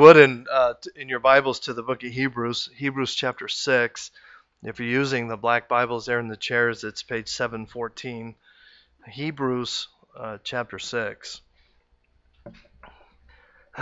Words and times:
would, 0.00 0.16
in 0.16 0.46
uh, 0.50 0.72
in 0.96 1.10
your 1.10 1.18
Bibles 1.18 1.60
to 1.60 1.74
the 1.74 1.82
book 1.82 2.02
of 2.02 2.10
Hebrews, 2.10 2.70
Hebrews 2.74 3.14
chapter 3.14 3.48
six. 3.48 4.10
If 4.62 4.80
you're 4.80 4.88
using 4.88 5.28
the 5.28 5.36
black 5.36 5.68
Bibles 5.68 6.06
there 6.06 6.18
in 6.18 6.28
the 6.28 6.38
chairs, 6.38 6.84
it's 6.84 7.02
page 7.02 7.28
714. 7.28 8.34
Hebrews 9.06 9.88
uh, 10.18 10.38
chapter 10.42 10.78
six. 10.78 11.42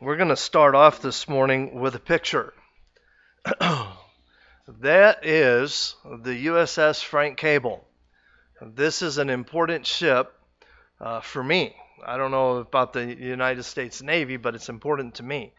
We're 0.00 0.16
going 0.16 0.28
to 0.28 0.36
start 0.36 0.76
off 0.76 1.02
this 1.02 1.28
morning 1.28 1.80
with 1.80 1.96
a 1.96 2.00
picture. 2.00 2.54
that 3.58 5.26
is 5.26 5.96
the 6.04 6.46
USS 6.46 7.02
Frank 7.02 7.36
Cable. 7.36 7.84
This 8.60 9.02
is 9.02 9.18
an 9.18 9.28
important 9.28 9.86
ship 9.86 10.32
uh, 11.00 11.20
for 11.20 11.42
me. 11.42 11.74
I 12.04 12.16
don't 12.16 12.30
know 12.30 12.56
about 12.56 12.92
the 12.92 13.14
United 13.14 13.62
States 13.62 14.02
Navy, 14.02 14.36
but 14.36 14.54
it's 14.54 14.68
important 14.68 15.16
to 15.16 15.22
me. 15.22 15.52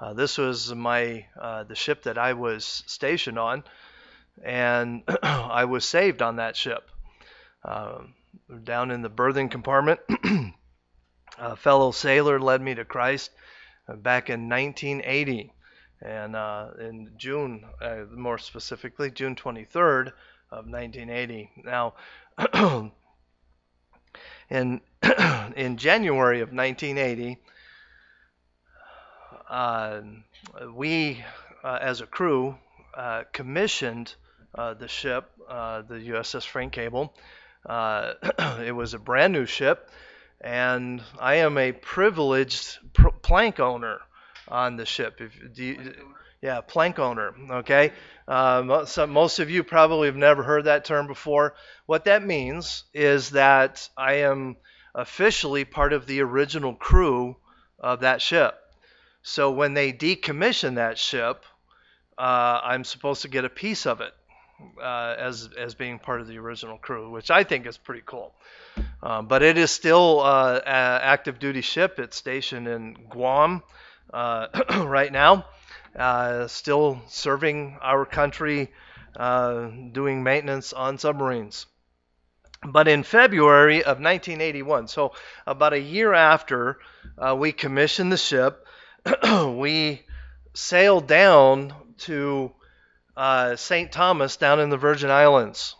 Uh, 0.00 0.14
this 0.14 0.38
was 0.38 0.74
my 0.74 1.26
uh, 1.40 1.64
the 1.64 1.74
ship 1.74 2.04
that 2.04 2.18
I 2.18 2.32
was 2.32 2.64
stationed 2.86 3.38
on, 3.38 3.62
and 4.42 5.02
I 5.22 5.66
was 5.66 5.84
saved 5.84 6.22
on 6.22 6.36
that 6.36 6.56
ship. 6.56 6.90
Um, 7.64 8.14
down 8.64 8.90
in 8.90 9.02
the 9.02 9.08
berthing 9.08 9.50
compartment, 9.50 10.00
a 11.38 11.56
fellow 11.56 11.92
sailor 11.92 12.40
led 12.40 12.60
me 12.60 12.74
to 12.74 12.84
Christ 12.84 13.30
uh, 13.86 13.94
back 13.94 14.30
in 14.30 14.48
1980, 14.48 15.52
and 16.00 16.34
uh, 16.34 16.68
in 16.80 17.12
June, 17.16 17.64
uh, 17.80 18.04
more 18.10 18.38
specifically, 18.38 19.10
June 19.10 19.36
23rd 19.36 20.08
of 20.50 20.66
1980. 20.66 21.50
Now. 21.64 21.94
in 24.52 24.80
in 25.56 25.78
January 25.78 26.40
of 26.40 26.52
1980, 26.52 27.38
uh, 29.48 30.00
we, 30.74 31.24
uh, 31.64 31.78
as 31.80 32.00
a 32.00 32.06
crew, 32.06 32.56
uh, 32.94 33.24
commissioned 33.32 34.14
uh, 34.54 34.74
the 34.74 34.88
ship, 34.88 35.30
uh, 35.48 35.82
the 35.82 35.94
USS 35.94 36.46
Frank 36.46 36.72
Cable. 36.72 37.14
Uh, 37.64 38.14
it 38.64 38.72
was 38.72 38.92
a 38.94 38.98
brand 38.98 39.32
new 39.32 39.46
ship, 39.46 39.90
and 40.40 41.02
I 41.18 41.36
am 41.36 41.56
a 41.56 41.72
privileged 41.72 42.78
pr- 42.92 43.08
plank 43.22 43.58
owner 43.58 44.00
on 44.48 44.76
the 44.76 44.84
ship. 44.84 45.20
If, 45.20 45.58
you, 45.58 45.94
yeah, 46.42 46.60
plank 46.60 46.98
owner. 46.98 47.34
Okay. 47.50 47.92
Um, 48.26 48.86
so 48.86 49.06
most 49.06 49.38
of 49.38 49.48
you 49.48 49.62
probably 49.62 50.08
have 50.08 50.16
never 50.16 50.42
heard 50.42 50.64
that 50.64 50.84
term 50.84 51.06
before. 51.06 51.54
What 51.86 52.04
that 52.06 52.24
means 52.24 52.84
is 52.92 53.30
that 53.30 53.88
I 53.96 54.14
am 54.14 54.56
officially 54.94 55.64
part 55.64 55.92
of 55.92 56.06
the 56.06 56.20
original 56.20 56.74
crew 56.74 57.36
of 57.78 58.00
that 58.00 58.20
ship. 58.20 58.58
So 59.22 59.52
when 59.52 59.74
they 59.74 59.92
decommission 59.92 60.74
that 60.74 60.98
ship, 60.98 61.44
uh, 62.18 62.60
I'm 62.62 62.82
supposed 62.82 63.22
to 63.22 63.28
get 63.28 63.44
a 63.44 63.48
piece 63.48 63.86
of 63.86 64.00
it 64.00 64.12
uh, 64.82 65.14
as 65.18 65.48
as 65.56 65.74
being 65.74 66.00
part 66.00 66.20
of 66.20 66.26
the 66.26 66.38
original 66.38 66.76
crew, 66.76 67.10
which 67.10 67.30
I 67.30 67.44
think 67.44 67.66
is 67.66 67.78
pretty 67.78 68.02
cool. 68.04 68.34
Um, 69.00 69.28
but 69.28 69.42
it 69.42 69.58
is 69.58 69.70
still 69.70 70.20
uh, 70.20 70.60
active 70.66 71.38
duty 71.38 71.60
ship. 71.60 72.00
It's 72.00 72.16
stationed 72.16 72.66
in 72.66 72.96
Guam 73.08 73.62
uh, 74.12 74.48
right 74.86 75.12
now 75.12 75.46
uh, 75.96 76.46
still 76.48 77.00
serving 77.08 77.78
our 77.80 78.04
country, 78.04 78.72
uh, 79.16 79.68
doing 79.92 80.22
maintenance 80.22 80.72
on 80.72 80.98
submarines. 80.98 81.66
But 82.64 82.86
in 82.86 83.02
February 83.02 83.78
of 83.78 83.98
1981, 83.98 84.88
so 84.88 85.12
about 85.46 85.72
a 85.72 85.80
year 85.80 86.12
after 86.12 86.78
uh, 87.18 87.34
we 87.36 87.52
commissioned 87.52 88.12
the 88.12 88.16
ship, 88.16 88.66
we 89.24 90.02
sailed 90.54 91.08
down 91.08 91.74
to 91.98 92.52
uh, 93.16 93.56
St. 93.56 93.90
Thomas 93.90 94.36
down 94.36 94.60
in 94.60 94.70
the 94.70 94.76
Virgin 94.76 95.10
Islands. 95.10 95.74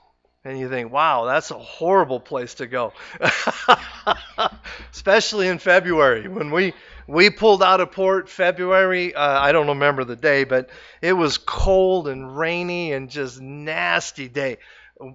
And 0.45 0.59
you 0.59 0.69
think, 0.69 0.93
wow, 0.93 1.25
that's 1.27 1.53
a 1.53 1.59
horrible 1.59 2.19
place 2.19 2.55
to 2.55 2.67
go. 2.67 2.93
Especially 4.93 5.47
in 5.47 5.59
February 5.59 6.27
when 6.27 6.51
we 6.51 6.75
we 7.07 7.31
pulled 7.31 7.63
out 7.63 7.81
of 7.81 7.93
port 7.93 8.29
February. 8.29 9.15
Uh, 9.15 9.41
I 9.41 9.53
don't 9.53 9.69
remember 9.69 10.05
the 10.05 10.17
day, 10.17 10.45
but 10.45 10.71
it 11.01 11.13
was 11.13 11.39
cold 11.39 12.09
and 12.09 12.37
rainy 12.37 12.93
and 12.93 13.11
just 13.11 13.41
nasty 13.41 14.29
day. 14.29 14.59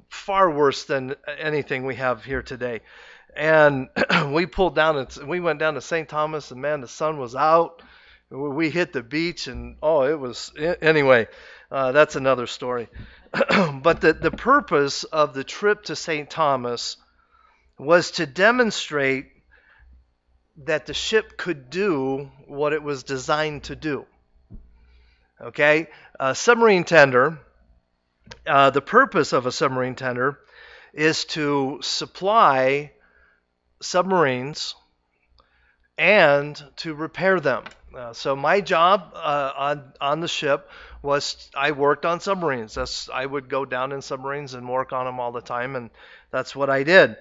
Far 0.09 0.51
worse 0.51 0.85
than 0.85 1.15
anything 1.39 1.85
we 1.85 1.95
have 1.95 2.23
here 2.23 2.41
today. 2.41 2.81
And 3.35 3.89
we 4.31 4.45
pulled 4.45 4.75
down. 4.75 5.07
We 5.25 5.39
went 5.39 5.59
down 5.59 5.75
to 5.75 5.81
St. 5.81 6.09
Thomas, 6.09 6.51
and 6.51 6.61
man, 6.61 6.81
the 6.81 6.87
sun 6.87 7.19
was 7.19 7.35
out. 7.35 7.81
We 8.29 8.69
hit 8.69 8.91
the 8.91 9.03
beach, 9.03 9.47
and 9.47 9.77
oh, 9.81 10.01
it 10.03 10.19
was 10.19 10.51
anyway. 10.81 11.27
Uh, 11.71 11.91
that's 11.91 12.15
another 12.15 12.47
story. 12.47 12.89
but 13.31 14.01
the, 14.01 14.13
the 14.13 14.31
purpose 14.31 15.03
of 15.03 15.33
the 15.33 15.43
trip 15.43 15.83
to 15.83 15.95
St. 15.95 16.29
Thomas 16.29 16.97
was 17.77 18.11
to 18.11 18.25
demonstrate 18.25 19.27
that 20.65 20.85
the 20.85 20.93
ship 20.93 21.37
could 21.37 21.69
do 21.69 22.31
what 22.47 22.73
it 22.73 22.81
was 22.81 23.03
designed 23.03 23.63
to 23.63 23.75
do. 23.75 24.05
Okay? 25.39 25.87
A 26.19 26.33
submarine 26.33 26.83
tender, 26.83 27.39
uh, 28.45 28.71
the 28.71 28.81
purpose 28.81 29.33
of 29.33 29.45
a 29.45 29.51
submarine 29.51 29.95
tender 29.95 30.39
is 30.93 31.25
to 31.25 31.79
supply 31.81 32.91
submarines 33.81 34.73
and 35.97 36.61
to 36.77 36.93
repair 36.95 37.39
them. 37.39 37.63
Uh, 37.95 38.13
so 38.13 38.35
my 38.35 38.61
job 38.61 39.11
uh, 39.15 39.53
on 39.55 39.93
on 40.01 40.19
the 40.19 40.27
ship 40.27 40.69
was 41.01 41.49
I 41.55 41.71
worked 41.71 42.05
on 42.05 42.19
submarines. 42.19 42.75
That's 42.75 43.09
I 43.09 43.25
would 43.25 43.49
go 43.49 43.65
down 43.65 43.91
in 43.91 44.01
submarines 44.01 44.53
and 44.53 44.67
work 44.67 44.91
on 44.91 45.05
them 45.05 45.19
all 45.19 45.31
the 45.31 45.41
time, 45.41 45.75
and 45.75 45.89
that's 46.29 46.55
what 46.55 46.69
I 46.69 46.83
did 46.83 47.15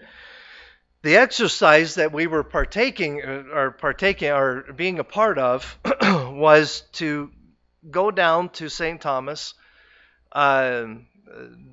the 1.07 1.19
exercise 1.19 1.95
that 1.95 2.13
we 2.13 2.27
were 2.27 2.43
partaking 2.43 3.23
uh, 3.23 3.45
or 3.55 3.71
partaking 3.71 4.33
or 4.33 4.63
being 4.73 4.99
a 4.99 5.05
part 5.05 5.39
of 5.39 5.79
was 6.03 6.81
to 6.95 7.31
go 7.89 8.11
down 8.11 8.49
to 8.49 8.69
St. 8.69 9.01
Thomas, 9.01 9.55
uh, 10.33 10.87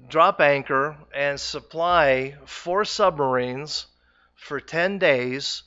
drop 0.08 0.40
anchor, 0.40 0.96
and 1.16 1.40
supply 1.40 2.36
four 2.46 2.86
submarines 2.86 3.88
for 4.36 4.60
10 4.60 5.00
days 5.00 5.64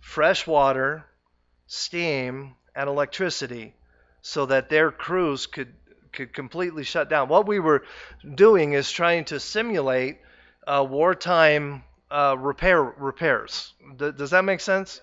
fresh 0.00 0.46
water, 0.46 1.04
steam, 1.66 2.54
and 2.74 2.88
electricity 2.88 3.74
so 4.22 4.46
that 4.46 4.70
their 4.70 4.90
crews 4.90 5.46
could 5.46 5.74
could 6.12 6.32
completely 6.32 6.84
shut 6.84 7.10
down. 7.10 7.28
What 7.28 7.46
we 7.46 7.60
were 7.60 7.84
doing 8.34 8.72
is 8.72 8.90
trying 8.90 9.26
to 9.26 9.38
simulate 9.38 10.18
a 10.66 10.82
wartime 10.82 11.84
uh, 12.12 12.36
repair 12.38 12.82
repairs. 12.82 13.72
D- 13.96 14.12
does 14.12 14.30
that 14.30 14.44
make 14.44 14.60
sense? 14.60 15.00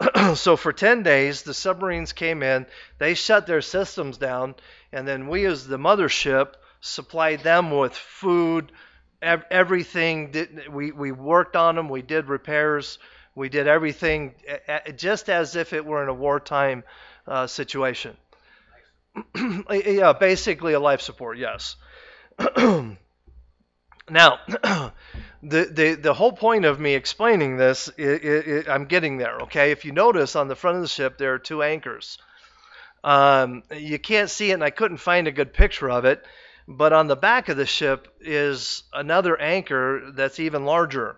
so 0.34 0.56
for 0.56 0.72
10 0.72 1.02
days, 1.02 1.42
the 1.42 1.52
submarines 1.52 2.12
came 2.12 2.42
in, 2.42 2.66
they 2.98 3.14
shut 3.14 3.46
their 3.46 3.60
systems 3.60 4.16
down, 4.16 4.54
and 4.92 5.06
then 5.06 5.28
we, 5.28 5.44
as 5.44 5.66
the 5.66 5.76
mothership, 5.76 6.54
supplied 6.80 7.40
them 7.40 7.70
with 7.70 7.94
food, 7.94 8.72
ev- 9.20 9.44
everything. 9.50 10.30
Did, 10.30 10.68
we, 10.72 10.92
we 10.92 11.12
worked 11.12 11.56
on 11.56 11.74
them, 11.74 11.88
we 11.90 12.02
did 12.02 12.28
repairs, 12.28 12.98
we 13.34 13.50
did 13.50 13.68
everything 13.68 14.34
just 14.96 15.28
as 15.28 15.54
if 15.54 15.72
it 15.72 15.84
were 15.84 16.02
in 16.02 16.08
a 16.08 16.14
wartime 16.14 16.82
uh, 17.26 17.46
situation. 17.46 18.16
yeah, 19.70 20.14
basically 20.14 20.72
a 20.72 20.80
life 20.80 21.02
support, 21.02 21.36
yes. 21.36 21.76
now, 24.10 24.40
the, 25.42 25.64
the, 25.64 25.94
the 25.94 26.14
whole 26.14 26.32
point 26.32 26.64
of 26.64 26.80
me 26.80 26.94
explaining 26.94 27.56
this, 27.56 27.88
it, 27.96 28.24
it, 28.24 28.48
it, 28.48 28.68
I'm 28.68 28.86
getting 28.86 29.18
there, 29.18 29.40
okay? 29.42 29.70
If 29.70 29.84
you 29.84 29.92
notice 29.92 30.36
on 30.36 30.48
the 30.48 30.56
front 30.56 30.76
of 30.76 30.82
the 30.82 30.88
ship, 30.88 31.18
there 31.18 31.34
are 31.34 31.38
two 31.38 31.62
anchors. 31.62 32.18
Um, 33.02 33.62
you 33.74 33.98
can't 33.98 34.28
see 34.28 34.50
it, 34.50 34.54
and 34.54 34.64
I 34.64 34.70
couldn't 34.70 34.98
find 34.98 35.26
a 35.26 35.32
good 35.32 35.52
picture 35.52 35.90
of 35.90 36.04
it, 36.04 36.22
but 36.68 36.92
on 36.92 37.06
the 37.06 37.16
back 37.16 37.48
of 37.48 37.56
the 37.56 37.66
ship 37.66 38.08
is 38.20 38.82
another 38.92 39.40
anchor 39.40 40.12
that's 40.12 40.38
even 40.38 40.64
larger. 40.64 41.16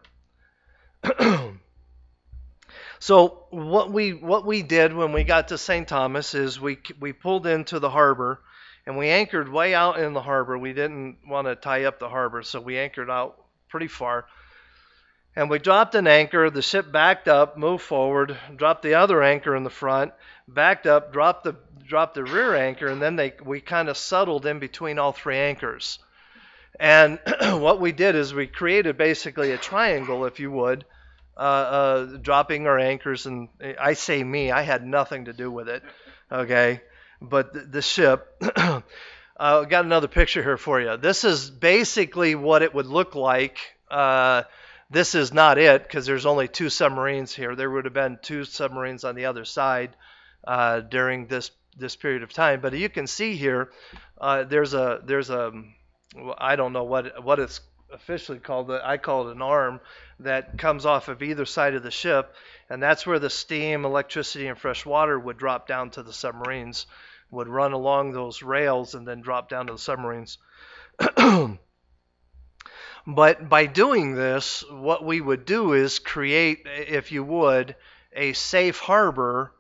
so 3.01 3.47
what 3.51 3.93
we 3.93 4.13
what 4.13 4.47
we 4.47 4.63
did 4.63 4.95
when 4.95 5.13
we 5.13 5.25
got 5.25 5.49
to 5.49 5.59
St. 5.59 5.89
Thomas 5.89 6.35
is 6.35 6.61
we 6.61 6.79
we 7.01 7.13
pulled 7.13 7.47
into 7.47 7.81
the 7.81 7.91
harbor 7.91 8.41
and 8.87 8.99
we 8.99 9.09
anchored 9.09 9.49
way 9.49 9.75
out 9.75 9.99
in 9.99 10.13
the 10.13 10.23
harbor. 10.23 10.59
We 10.59 10.73
didn't 10.73 11.19
want 11.27 11.47
to 11.47 11.55
tie 11.55 11.85
up 11.85 11.99
the 11.99 12.09
harbor, 12.09 12.43
so 12.43 12.61
we 12.61 12.79
anchored 12.79 13.11
out 13.11 13.37
pretty 13.69 13.89
far. 13.89 14.27
And 15.35 15.49
we 15.49 15.59
dropped 15.59 15.95
an 15.95 16.07
anchor, 16.07 16.51
the 16.51 16.63
ship 16.63 16.93
backed 16.93 17.27
up, 17.27 17.57
moved 17.57 17.85
forward, 17.85 18.37
dropped 18.55 18.83
the 18.83 18.95
other 18.95 19.23
anchor 19.23 19.57
in 19.57 19.65
the 19.65 19.71
front, 19.71 20.13
backed 20.47 20.87
up, 20.87 21.13
dropped 21.13 21.45
the 21.45 21.57
dropped 21.87 22.15
the 22.15 22.25
rear 22.25 22.55
anchor, 22.55 22.87
and 22.87 23.01
then 23.01 23.17
they 23.17 23.33
we 23.45 23.61
kind 23.61 23.89
of 23.89 23.97
settled 23.97 24.47
in 24.47 24.59
between 24.59 24.99
all 24.99 25.13
three 25.13 25.39
anchors. 25.39 25.99
And 26.79 27.19
what 27.41 27.81
we 27.81 27.93
did 27.93 28.15
is 28.15 28.35
we 28.35 28.47
created 28.47 28.99
basically 28.99 29.53
a 29.53 29.59
triangle, 29.59 30.27
if 30.27 30.41
you 30.41 30.51
would, 30.51 30.85
uh, 31.37 31.41
uh, 31.41 32.05
dropping 32.19 32.67
our 32.67 32.79
anchors, 32.79 33.27
and 33.27 33.49
I 33.81 33.95
say 33.95 34.23
me, 34.23 34.51
I 34.51 34.63
had 34.63 34.85
nothing 34.85 35.27
to 35.27 35.33
do 35.33 35.51
with 35.51 35.69
it. 35.69 35.83
Okay, 36.31 36.83
but 37.23 37.53
the, 37.53 37.61
the 37.61 37.83
ship. 37.83 38.37
I 38.41 38.83
uh, 39.37 39.65
got 39.65 39.85
another 39.85 40.09
picture 40.09 40.43
here 40.43 40.57
for 40.57 40.81
you. 40.81 40.97
This 40.97 41.25
is 41.25 41.51
basically 41.51 42.35
what 42.35 42.63
it 42.63 42.75
would 42.75 42.87
look 42.87 43.15
like. 43.15 43.59
Uh, 43.91 44.43
this 44.91 45.15
is 45.15 45.33
not 45.33 45.59
it 45.59 45.83
because 45.83 46.05
there's 46.05 46.27
only 46.27 46.49
two 46.49 46.69
submarines 46.69 47.35
here. 47.35 47.57
There 47.57 47.71
would 47.71 47.87
have 47.87 47.95
been 47.95 48.19
two 48.21 48.45
submarines 48.45 49.05
on 49.05 49.15
the 49.15 49.27
other 49.27 49.45
side 49.45 49.97
uh, 50.47 50.81
during 50.81 51.27
this 51.27 51.51
this 51.79 51.97
period 51.97 52.23
of 52.23 52.33
time. 52.33 52.61
But 52.61 52.75
you 52.75 52.89
can 52.89 53.07
see 53.07 53.37
here, 53.37 53.71
uh, 54.21 54.45
there's 54.45 54.75
a 54.75 55.01
there's 55.05 55.31
a 55.31 55.53
I 56.37 56.57
don't 56.57 56.73
know 56.73 56.85
what 56.85 57.25
what 57.25 57.39
it's 57.39 57.61
officially 57.91 58.39
called. 58.39 58.71
I 58.71 58.97
call 58.99 59.29
it 59.29 59.37
an 59.37 59.43
arm 59.43 59.81
that 60.21 60.59
comes 60.59 60.87
off 60.87 61.09
of 61.09 61.23
either 61.23 61.45
side 61.45 61.75
of 61.75 61.83
the 61.83 61.91
ship, 61.91 62.35
and 62.69 62.83
that's 62.83 63.07
where 63.07 63.19
the 63.19 63.31
steam, 63.31 63.85
electricity, 63.85 64.47
and 64.47 64.59
fresh 64.59 64.85
water 64.85 65.19
would 65.19 65.39
drop 65.39 65.67
down 65.67 65.91
to 65.91 66.03
the 66.03 66.13
submarines, 66.13 66.87
would 67.33 67.49
run 67.49 67.73
along 67.73 68.13
those 68.13 68.43
rails 68.43 68.95
and 68.95 69.09
then 69.09 69.23
drop 69.23 69.49
down 69.49 69.67
to 69.67 69.73
the 69.73 69.79
submarines. 69.79 70.39
but 73.07 73.49
by 73.49 73.67
doing 73.67 74.15
this, 74.15 74.63
what 74.71 75.05
we 75.05 75.21
would 75.21 75.45
do 75.45 75.73
is 75.73 75.99
create, 75.99 76.67
if 76.67 77.11
you 77.11 77.25
would, 77.25 77.75
a 78.13 78.35
safe 78.35 78.79
harbor 78.79 79.53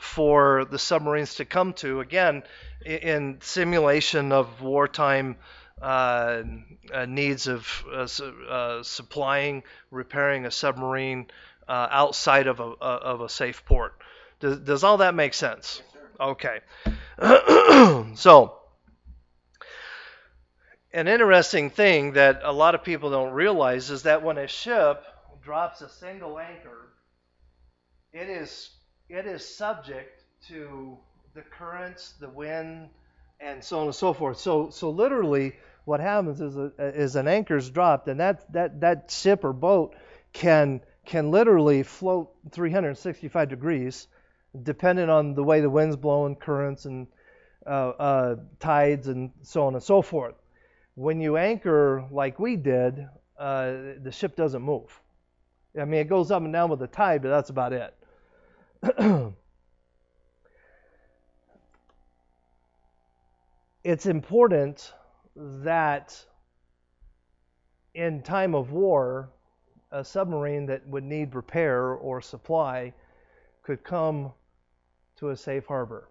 for 0.00 0.64
the 0.64 0.78
submarines 0.78 1.34
to 1.34 1.44
come 1.44 1.74
to. 1.74 2.00
Again, 2.00 2.44
in 2.86 3.38
simulation 3.42 4.32
of 4.32 4.62
wartime 4.62 5.36
uh, 5.82 6.42
uh, 6.92 7.06
needs 7.06 7.48
of 7.48 7.84
uh, 7.92 8.06
uh, 8.48 8.82
supplying, 8.82 9.64
repairing 9.90 10.46
a 10.46 10.50
submarine 10.50 11.26
uh, 11.68 11.88
outside 11.90 12.46
of 12.46 12.60
a, 12.60 12.62
of 12.62 13.20
a 13.20 13.28
safe 13.28 13.64
port. 13.64 13.94
Does, 14.40 14.58
does 14.60 14.84
all 14.84 14.98
that 14.98 15.14
make 15.14 15.34
sense? 15.34 15.82
Okay. 16.20 16.60
so, 18.14 18.56
an 20.92 21.08
interesting 21.08 21.70
thing 21.70 22.12
that 22.12 22.42
a 22.44 22.52
lot 22.52 22.74
of 22.74 22.84
people 22.84 23.10
don't 23.10 23.32
realize 23.32 23.90
is 23.90 24.02
that 24.02 24.22
when 24.22 24.36
a 24.36 24.46
ship 24.46 25.02
drops 25.42 25.80
a 25.80 25.88
single 25.88 26.38
anchor, 26.38 26.90
it 28.12 28.28
is 28.28 28.70
it 29.08 29.26
is 29.26 29.46
subject 29.46 30.22
to 30.48 30.98
the 31.34 31.42
currents, 31.42 32.14
the 32.20 32.28
wind, 32.28 32.88
and 33.40 33.62
so 33.64 33.80
on 33.80 33.86
and 33.86 33.94
so 33.94 34.12
forth. 34.12 34.38
So 34.38 34.70
so 34.70 34.90
literally, 34.90 35.54
what 35.84 36.00
happens 36.00 36.40
is 36.40 36.56
a, 36.56 36.72
is 36.78 37.16
an 37.16 37.28
anchor's 37.28 37.70
dropped, 37.70 38.08
and 38.08 38.20
that 38.20 38.52
that 38.52 38.80
that 38.80 39.10
ship 39.10 39.44
or 39.44 39.54
boat 39.54 39.94
can 40.32 40.80
can 41.06 41.30
literally 41.30 41.82
float 41.82 42.30
365 42.50 43.48
degrees, 43.48 44.06
depending 44.62 45.08
on 45.08 45.34
the 45.34 45.44
way 45.44 45.60
the 45.60 45.70
wind's 45.70 45.96
blowing, 45.96 46.36
currents, 46.36 46.84
and 46.84 47.06
uh, 47.66 47.90
uh, 47.90 48.36
tides, 48.58 49.08
and 49.08 49.30
so 49.42 49.66
on 49.66 49.74
and 49.74 49.82
so 49.82 50.02
forth. 50.02 50.34
When 50.94 51.20
you 51.20 51.36
anchor 51.36 52.04
like 52.10 52.38
we 52.38 52.56
did, 52.56 53.06
uh, 53.38 53.72
the 54.02 54.12
ship 54.12 54.36
doesn't 54.36 54.62
move. 54.62 55.00
I 55.80 55.84
mean, 55.84 56.00
it 56.00 56.08
goes 56.08 56.30
up 56.30 56.42
and 56.42 56.52
down 56.52 56.68
with 56.70 56.80
the 56.80 56.88
tide, 56.88 57.22
but 57.22 57.28
that's 57.28 57.50
about 57.50 57.72
it. 57.72 57.94
it's 63.84 64.06
important 64.06 64.92
that 65.36 66.24
in 67.94 68.22
time 68.22 68.54
of 68.54 68.72
war, 68.72 69.30
a 69.92 70.04
submarine 70.04 70.66
that 70.66 70.86
would 70.86 71.04
need 71.04 71.34
repair 71.34 71.94
or 71.94 72.20
supply 72.20 72.92
could 73.62 73.82
come 73.82 74.32
to 75.20 75.28
a 75.28 75.36
safe 75.36 75.66
harbor. 75.66 76.08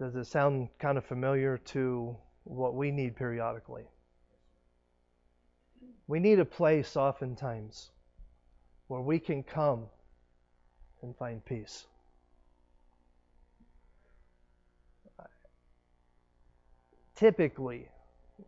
Does 0.00 0.16
it 0.16 0.24
sound 0.24 0.68
kind 0.78 0.96
of 0.98 1.04
familiar 1.04 1.58
to 1.58 2.16
what 2.44 2.74
we 2.74 2.90
need 2.90 3.14
periodically? 3.14 3.84
We 6.08 6.18
need 6.18 6.38
a 6.40 6.44
place 6.44 6.96
oftentimes 6.96 7.90
where 8.88 9.02
we 9.02 9.18
can 9.18 9.42
come 9.42 9.84
and 11.02 11.14
find 11.16 11.44
peace. 11.44 11.86
Typically, 17.14 17.88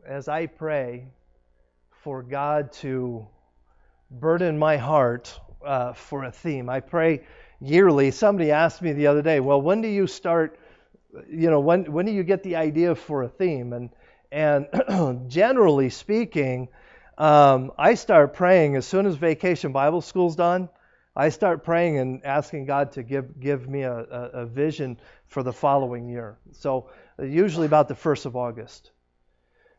as 0.07 0.27
I 0.27 0.47
pray 0.47 1.07
for 2.03 2.23
God 2.23 2.73
to 2.73 3.27
burden 4.11 4.59
my 4.59 4.77
heart 4.77 5.39
uh, 5.65 5.93
for 5.93 6.25
a 6.25 6.31
theme, 6.31 6.69
I 6.69 6.81
pray 6.81 7.23
yearly. 7.61 8.11
Somebody 8.11 8.51
asked 8.51 8.83
me 8.83 8.93
the 8.93 9.07
other 9.07 9.23
day, 9.23 9.41
well, 9.41 9.61
when 9.61 9.81
do 9.81 9.89
you 9.89 10.07
start? 10.07 10.59
You 11.29 11.51
know, 11.51 11.61
when 11.61 11.93
when 11.93 12.07
do 12.07 12.13
you 12.13 12.25
get 12.25 12.43
the 12.43 12.57
idea 12.57 12.95
for 12.95 13.23
a 13.23 13.29
theme? 13.29 13.73
And 13.73 13.91
and 14.31 15.31
generally 15.31 15.91
speaking, 15.91 16.69
um, 17.19 17.73
I 17.79 17.95
start 17.95 18.35
praying 18.35 18.77
as 18.77 18.87
soon 18.87 19.07
as 19.07 19.17
vacation 19.17 19.73
Bible 19.73 20.01
school's 20.01 20.37
done. 20.37 20.69
I 21.17 21.29
start 21.29 21.63
praying 21.63 21.99
and 21.99 22.25
asking 22.25 22.67
God 22.67 22.93
to 22.93 23.03
give 23.03 23.39
give 23.39 23.69
me 23.69 23.83
a, 23.83 23.95
a, 23.99 24.31
a 24.43 24.47
vision 24.47 24.99
for 25.27 25.43
the 25.43 25.53
following 25.53 26.09
year. 26.09 26.39
So 26.53 26.91
usually 27.23 27.67
about 27.67 27.89
the 27.89 27.95
first 27.95 28.27
of 28.27 28.35
August. 28.35 28.91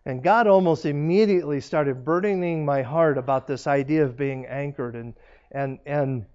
And 0.06 0.22
God 0.24 0.46
almost 0.48 0.86
immediately 0.86 1.60
started 1.60 2.06
burdening 2.06 2.64
my 2.64 2.84
heart 2.84 3.18
about 3.18 3.48
this 3.48 3.66
idea 3.66 4.06
of 4.06 4.16
being 4.16 4.46
anchored 4.46 4.96
and 4.96 5.16
and 5.52 5.80
and 5.86 6.26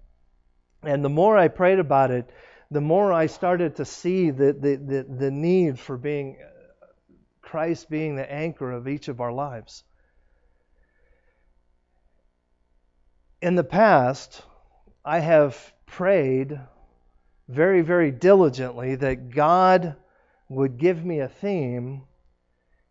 and 0.83 1.05
the 1.05 1.09
more 1.09 1.37
I 1.37 1.47
prayed 1.47 1.79
about 1.79 2.11
it, 2.11 2.29
the 2.71 2.81
more 2.81 3.13
I 3.13 3.27
started 3.27 3.75
to 3.77 3.85
see 3.85 4.31
the 4.31 4.53
the, 4.53 4.75
the, 4.75 5.03
the 5.03 5.31
need 5.31 5.79
for 5.79 5.97
being 5.97 6.37
Christ 7.41 7.89
being 7.89 8.15
the 8.15 8.31
anchor 8.31 8.71
of 8.71 8.87
each 8.87 9.07
of 9.07 9.21
our 9.21 9.31
lives. 9.31 9.83
in 13.41 13.55
the 13.55 13.63
past, 13.63 14.43
I 15.03 15.19
have 15.19 15.73
prayed 15.87 16.59
very, 17.47 17.81
very 17.81 18.11
diligently 18.11 18.95
that 18.95 19.31
God 19.31 19.95
would 20.47 20.77
give 20.77 21.03
me 21.03 21.19
a 21.19 21.27
theme 21.27 22.03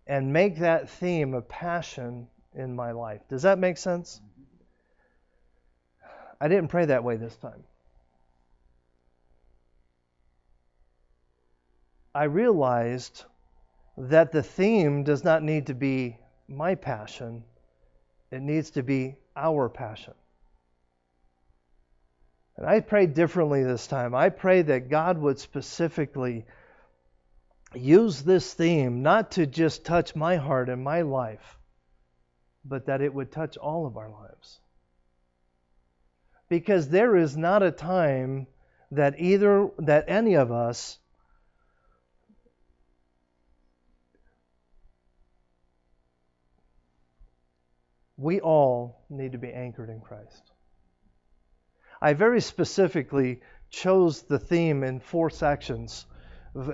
and 0.07 0.33
make 0.33 0.59
that 0.59 0.91
theme 0.91 1.35
a 1.35 1.41
passion 1.41 2.27
in 2.53 2.75
my 2.75 2.91
life. 2.91 3.21
Does 3.29 3.43
that 3.43 3.59
make 3.59 3.79
sense? 3.79 4.21
I 6.41 6.49
didn't 6.49 6.69
pray 6.69 6.87
that 6.87 7.05
way 7.05 7.17
this 7.17 7.37
time. 7.37 7.63
I 12.15 12.25
realized 12.25 13.25
that 13.97 14.33
the 14.33 14.43
theme 14.43 15.05
does 15.05 15.23
not 15.23 15.43
need 15.43 15.67
to 15.67 15.75
be 15.75 16.17
my 16.49 16.75
passion, 16.75 17.45
it 18.31 18.41
needs 18.41 18.71
to 18.71 18.83
be 18.83 19.17
our 19.37 19.69
passion. 19.69 20.15
And 22.57 22.67
I 22.67 22.81
prayed 22.81 23.15
differently 23.15 23.63
this 23.63 23.87
time. 23.87 24.15
I 24.15 24.29
prayed 24.29 24.67
that 24.67 24.89
God 24.91 25.19
would 25.19 25.39
specifically 25.39 26.45
use 27.75 28.23
this 28.23 28.53
theme 28.53 29.03
not 29.03 29.33
to 29.33 29.47
just 29.47 29.85
touch 29.85 30.15
my 30.17 30.37
heart 30.37 30.69
and 30.69 30.83
my 30.83 31.03
life, 31.03 31.59
but 32.65 32.87
that 32.87 33.01
it 33.01 33.15
would 33.15 33.31
touch 33.31 33.57
all 33.57 33.87
of 33.87 33.97
our 33.97 34.11
lives. 34.11 34.61
Because 36.51 36.91
there 36.91 37.17
is 37.17 37.39
not 37.39 37.63
a 37.63 37.71
time 37.71 38.47
that 38.91 39.15
either 39.19 39.71
that 39.79 40.05
any 40.09 40.35
of 40.35 40.53
us 40.53 40.99
we 48.17 48.41
all 48.41 49.07
need 49.09 49.33
to 49.33 49.39
be 49.39 49.53
anchored 49.53 49.89
in 49.89 50.01
Christ. 50.01 50.53
I 52.03 52.13
very 52.13 52.41
specifically 52.41 53.41
chose 53.71 54.23
the 54.23 54.39
theme 54.39 54.83
in 54.83 55.01
four 55.01 55.31
sections. 55.31 56.05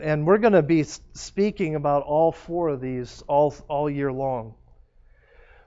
And 0.00 0.26
we're 0.26 0.38
going 0.38 0.54
to 0.54 0.62
be 0.62 0.82
speaking 0.84 1.74
about 1.74 2.02
all 2.02 2.32
four 2.32 2.68
of 2.68 2.80
these 2.80 3.22
all, 3.28 3.54
all 3.68 3.90
year 3.90 4.12
long. 4.12 4.54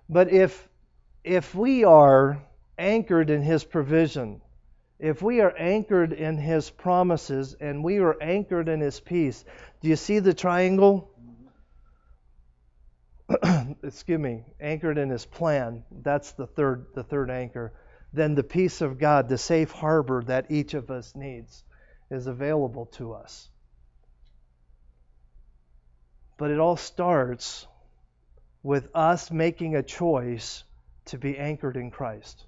But 0.09 0.31
if, 0.31 0.67
if 1.23 1.53
we 1.53 1.83
are 1.83 2.41
anchored 2.79 3.29
in 3.29 3.41
His 3.41 3.63
provision, 3.63 4.41
if 4.98 5.21
we 5.21 5.41
are 5.41 5.55
anchored 5.55 6.13
in 6.13 6.38
His 6.38 6.69
promises, 6.69 7.55
and 7.59 7.83
we 7.83 8.00
are 8.00 8.15
anchored 8.21 8.69
in 8.69 8.79
His 8.79 9.00
peace, 9.00 9.45
do 9.81 9.89
you 9.89 9.95
see 9.95 10.19
the 10.19 10.33
triangle? 10.33 11.12
Excuse 13.83 14.19
me, 14.19 14.43
anchored 14.59 14.98
in 14.98 15.09
His 15.09 15.25
plan. 15.25 15.83
That's 15.91 16.31
the 16.31 16.48
third, 16.48 16.88
the 16.95 17.03
third 17.03 17.29
anchor 17.29 17.74
then 18.12 18.36
the 18.36 18.43
peace 18.43 18.81
of 18.81 18.98
God, 18.98 19.29
the 19.29 19.38
safe 19.38 19.71
harbor 19.71 20.24
that 20.24 20.50
each 20.50 20.74
of 20.74 20.89
us 20.89 21.15
needs, 21.15 21.63
is 22.09 22.27
available 22.27 22.88
to 22.88 23.13
us. 23.13 23.50
But 26.38 26.51
it 26.51 26.59
all 26.59 26.77
starts 26.77 27.67
with 28.63 28.89
us 28.95 29.29
making 29.31 29.75
a 29.75 29.83
choice 29.83 30.63
to 31.05 31.17
be 31.17 31.38
anchored 31.38 31.77
in 31.77 31.91
Christ. 31.91 32.45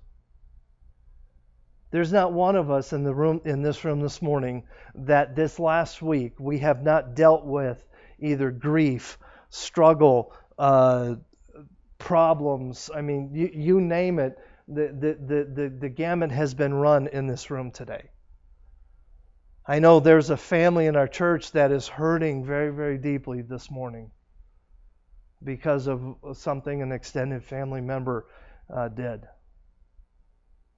There's 1.92 2.14
not 2.14 2.32
one 2.32 2.56
of 2.56 2.72
us 2.72 2.94
in 2.94 3.04
the 3.04 3.14
room 3.14 3.42
in 3.44 3.62
this 3.62 3.84
room 3.84 4.00
this 4.00 4.22
morning 4.22 4.64
that 4.96 5.36
this 5.36 5.60
last 5.60 6.02
week 6.02 6.34
we 6.40 6.60
have 6.60 6.84
not 6.84 7.16
dealt 7.16 7.46
with 7.46 7.86
either 8.20 8.50
grief, 8.50 9.18
struggle, 9.50 10.34
uh, 10.58 11.16
problems. 11.98 12.90
I 12.96 13.02
mean, 13.02 13.32
you, 13.34 13.52
you 13.54 13.82
name 13.82 14.20
it. 14.20 14.38
The, 14.70 14.88
the, 14.88 15.18
the, 15.26 15.44
the, 15.54 15.70
the 15.82 15.90
gamut 15.90 16.32
has 16.32 16.54
been 16.54 16.74
run 16.74 17.08
in 17.08 17.28
this 17.28 17.52
room 17.52 17.72
today. 17.72 18.10
I 19.66 19.80
know 19.80 20.00
there's 20.00 20.30
a 20.30 20.38
family 20.38 20.86
in 20.86 20.96
our 20.96 21.08
church 21.08 21.52
that 21.52 21.72
is 21.72 21.88
hurting 21.90 22.46
very, 22.46 22.70
very 22.72 22.98
deeply 22.98 23.42
this 23.42 23.70
morning 23.70 24.12
because 25.44 25.88
of 25.88 26.16
something 26.34 26.82
an 26.82 26.92
extended 26.94 27.44
family 27.44 27.82
member 27.82 28.28
uh, 28.74 28.88
did 28.88 29.28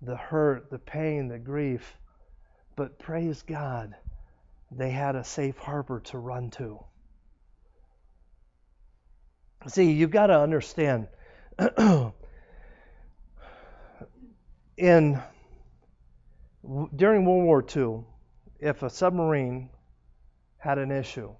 the 0.06 0.16
hurt, 0.16 0.70
the 0.70 0.80
pain, 0.80 1.28
the 1.28 1.40
grief. 1.40 1.98
But 2.76 3.00
praise 3.00 3.42
God, 3.42 3.96
they 4.72 4.90
had 4.90 5.16
a 5.16 5.24
safe 5.24 5.58
harbor 5.58 6.00
to 6.02 6.18
run 6.18 6.50
to. 6.52 6.84
See, 9.68 9.92
you've 9.92 10.12
got 10.12 10.28
to 10.28 10.40
understand 10.40 11.08
in 14.78 15.22
during 16.96 17.26
World 17.26 17.44
War 17.44 17.66
II, 17.76 18.04
if 18.60 18.84
a 18.84 18.90
submarine 18.90 19.70
had 20.58 20.78
an 20.78 20.92
issue, 20.92 21.34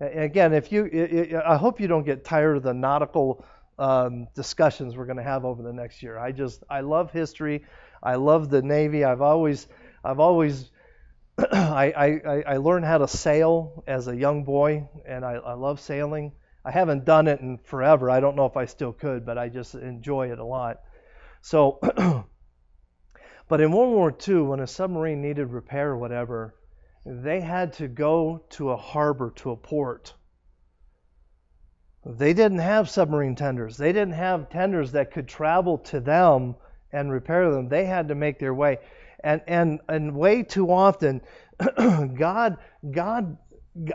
again, 0.00 0.52
if 0.54 0.70
you, 0.72 1.40
I 1.44 1.56
hope 1.56 1.80
you 1.80 1.88
don't 1.88 2.04
get 2.04 2.24
tired 2.24 2.58
of 2.58 2.62
the 2.62 2.74
nautical 2.74 3.44
um, 3.78 4.26
discussions 4.34 4.96
we're 4.96 5.06
going 5.06 5.18
to 5.18 5.22
have 5.22 5.44
over 5.44 5.62
the 5.62 5.72
next 5.72 6.02
year. 6.02 6.18
I 6.18 6.32
just 6.32 6.62
I 6.68 6.80
love 6.80 7.10
history. 7.12 7.64
I 8.02 8.16
love 8.16 8.50
the 8.50 8.62
Navy. 8.62 9.04
I've 9.04 9.22
always 9.22 9.66
I've 10.04 10.20
always 10.20 10.70
I, 11.52 12.20
I, 12.26 12.42
I 12.54 12.56
learned 12.56 12.84
how 12.84 12.98
to 12.98 13.06
sail 13.06 13.84
as 13.86 14.08
a 14.08 14.16
young 14.16 14.42
boy, 14.42 14.88
and 15.06 15.24
I, 15.24 15.34
I 15.34 15.54
love 15.54 15.78
sailing. 15.80 16.32
I 16.64 16.72
haven't 16.72 17.04
done 17.04 17.28
it 17.28 17.40
in 17.40 17.58
forever. 17.58 18.10
I 18.10 18.18
don't 18.18 18.34
know 18.34 18.46
if 18.46 18.56
I 18.56 18.64
still 18.64 18.92
could, 18.92 19.24
but 19.24 19.38
I 19.38 19.48
just 19.48 19.74
enjoy 19.76 20.32
it 20.32 20.40
a 20.40 20.44
lot. 20.44 20.80
So, 21.40 21.78
but 23.48 23.60
in 23.60 23.70
World 23.70 23.94
War 23.94 24.14
II, 24.26 24.40
when 24.42 24.60
a 24.60 24.66
submarine 24.66 25.22
needed 25.22 25.52
repair 25.52 25.90
or 25.90 25.96
whatever, 25.96 26.56
they 27.06 27.40
had 27.40 27.72
to 27.74 27.86
go 27.86 28.44
to 28.50 28.70
a 28.70 28.76
harbor, 28.76 29.32
to 29.36 29.52
a 29.52 29.56
port, 29.56 30.14
they 32.08 32.32
didn't 32.32 32.60
have 32.60 32.88
submarine 32.88 33.34
tenders. 33.34 33.76
They 33.76 33.92
didn't 33.92 34.14
have 34.14 34.48
tenders 34.48 34.92
that 34.92 35.10
could 35.10 35.28
travel 35.28 35.76
to 35.78 36.00
them 36.00 36.56
and 36.90 37.12
repair 37.12 37.50
them. 37.50 37.68
They 37.68 37.84
had 37.84 38.08
to 38.08 38.14
make 38.14 38.38
their 38.38 38.54
way. 38.54 38.78
And 39.22 39.42
and 39.46 39.80
and 39.88 40.16
way 40.16 40.42
too 40.42 40.70
often 40.72 41.20
God 42.14 42.56
God 42.90 43.36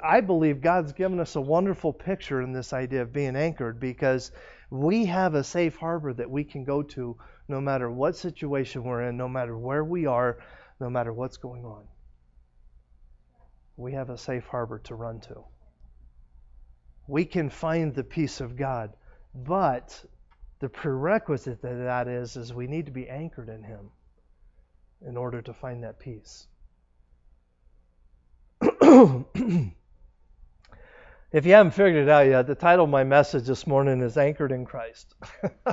I 0.03 0.22
believe 0.22 0.62
God's 0.62 0.93
given 0.93 1.20
us 1.20 1.36
a 1.36 1.41
wonderful 1.41 1.91
picture 1.91 2.41
in 2.41 2.53
this 2.53 2.72
idea 2.72 3.01
of 3.01 3.12
being 3.12 3.36
anchored 3.36 3.79
because 3.79 4.32
we 4.70 5.05
have 5.05 5.34
a 5.34 5.43
safe 5.43 5.75
harbor 5.75 6.13
that 6.13 6.29
we 6.29 6.43
can 6.43 6.63
go 6.63 6.84
to 6.84 7.17
no 7.48 7.60
matter 7.60 7.89
what 7.89 8.15
situation 8.15 8.84
we're 8.84 9.10
in, 9.10 9.17
no 9.17 9.27
matter 9.27 9.58
where 9.58 9.84
we 9.84 10.05
are, 10.05 10.38
no 10.79 10.89
matter 10.89 11.12
what's 11.12 11.38
going 11.38 11.65
on. 11.65 11.86
We 13.75 13.93
have 13.93 14.10
a 14.10 14.17
safe 14.17 14.46
harbor 14.46 14.79
to 14.86 14.96
run 14.96 15.20
to 15.22 15.46
we 17.07 17.25
can 17.25 17.50
find 17.50 17.93
the 17.93 18.03
peace 18.03 18.41
of 18.41 18.55
God. 18.55 18.93
But 19.36 20.03
the 20.60 20.69
prerequisite 20.69 21.62
to 21.62 21.67
that 21.67 22.07
is, 22.07 22.38
is 22.38 22.53
we 22.53 22.67
need 22.67 22.86
to 22.86 22.91
be 22.91 23.10
anchored 23.10 23.50
in 23.50 23.63
Him 23.63 23.89
in 25.05 25.17
order 25.17 25.41
to 25.41 25.53
find 25.53 25.83
that 25.83 26.00
peace. 26.00 26.48
if 28.62 28.81
you 31.45 31.53
haven't 31.53 31.72
figured 31.72 32.03
it 32.03 32.10
out 32.10 32.27
yet, 32.27 32.48
the 32.48 32.55
title 32.55 32.86
of 32.86 32.91
my 32.91 33.03
message 33.03 33.45
this 33.45 33.67
morning 33.67 34.01
is 34.01 34.17
Anchored 34.17 34.53
in 34.53 34.65
Christ. 34.65 35.13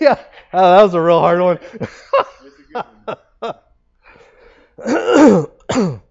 yeah, 0.00 0.18
oh, 0.52 0.76
that 0.76 0.82
was 0.82 0.94
a 0.94 1.00
real 1.00 1.20
hard 1.20 1.40
one. 1.40 1.58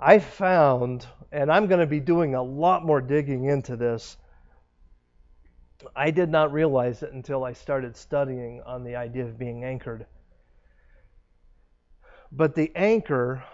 I 0.00 0.18
found 0.18 1.06
and 1.30 1.52
I'm 1.52 1.66
going 1.66 1.80
to 1.80 1.86
be 1.86 2.00
doing 2.00 2.34
a 2.34 2.42
lot 2.42 2.84
more 2.84 3.00
digging 3.00 3.44
into 3.44 3.76
this. 3.76 4.16
I 5.94 6.10
did 6.10 6.30
not 6.30 6.52
realize 6.52 7.02
it 7.02 7.12
until 7.12 7.44
I 7.44 7.52
started 7.52 7.96
studying 7.96 8.62
on 8.64 8.82
the 8.82 8.96
idea 8.96 9.24
of 9.24 9.38
being 9.38 9.64
anchored. 9.64 10.06
But 12.32 12.54
the 12.54 12.72
anchor, 12.74 13.44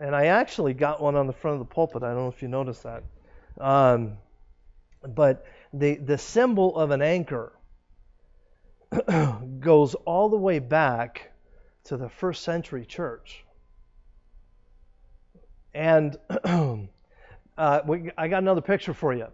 and 0.00 0.14
I 0.14 0.26
actually 0.26 0.74
got 0.74 1.00
one 1.00 1.16
on 1.16 1.26
the 1.26 1.32
front 1.32 1.60
of 1.60 1.68
the 1.68 1.74
pulpit. 1.74 2.02
I 2.02 2.08
don't 2.08 2.24
know 2.24 2.28
if 2.28 2.42
you 2.42 2.48
noticed 2.48 2.82
that. 2.82 3.04
Um, 3.58 4.18
but 5.02 5.46
the, 5.72 5.94
the 5.96 6.18
symbol 6.18 6.76
of 6.76 6.90
an 6.90 7.02
anchor 7.02 7.52
goes 9.60 9.94
all 9.94 10.28
the 10.28 10.36
way 10.36 10.58
back 10.58 11.32
to 11.84 11.96
the 11.96 12.08
first 12.08 12.42
century 12.42 12.84
church. 12.84 13.45
And 15.76 16.16
Uh, 17.58 17.80
we, 17.86 18.10
I 18.18 18.28
got 18.28 18.42
another 18.42 18.60
picture 18.60 18.92
for 18.92 19.14
you. 19.14 19.28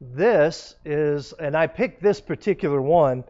This 0.00 0.76
is, 0.84 1.32
and 1.32 1.56
I 1.56 1.66
picked 1.66 2.02
this 2.02 2.20
particular 2.20 2.80
one. 2.80 3.24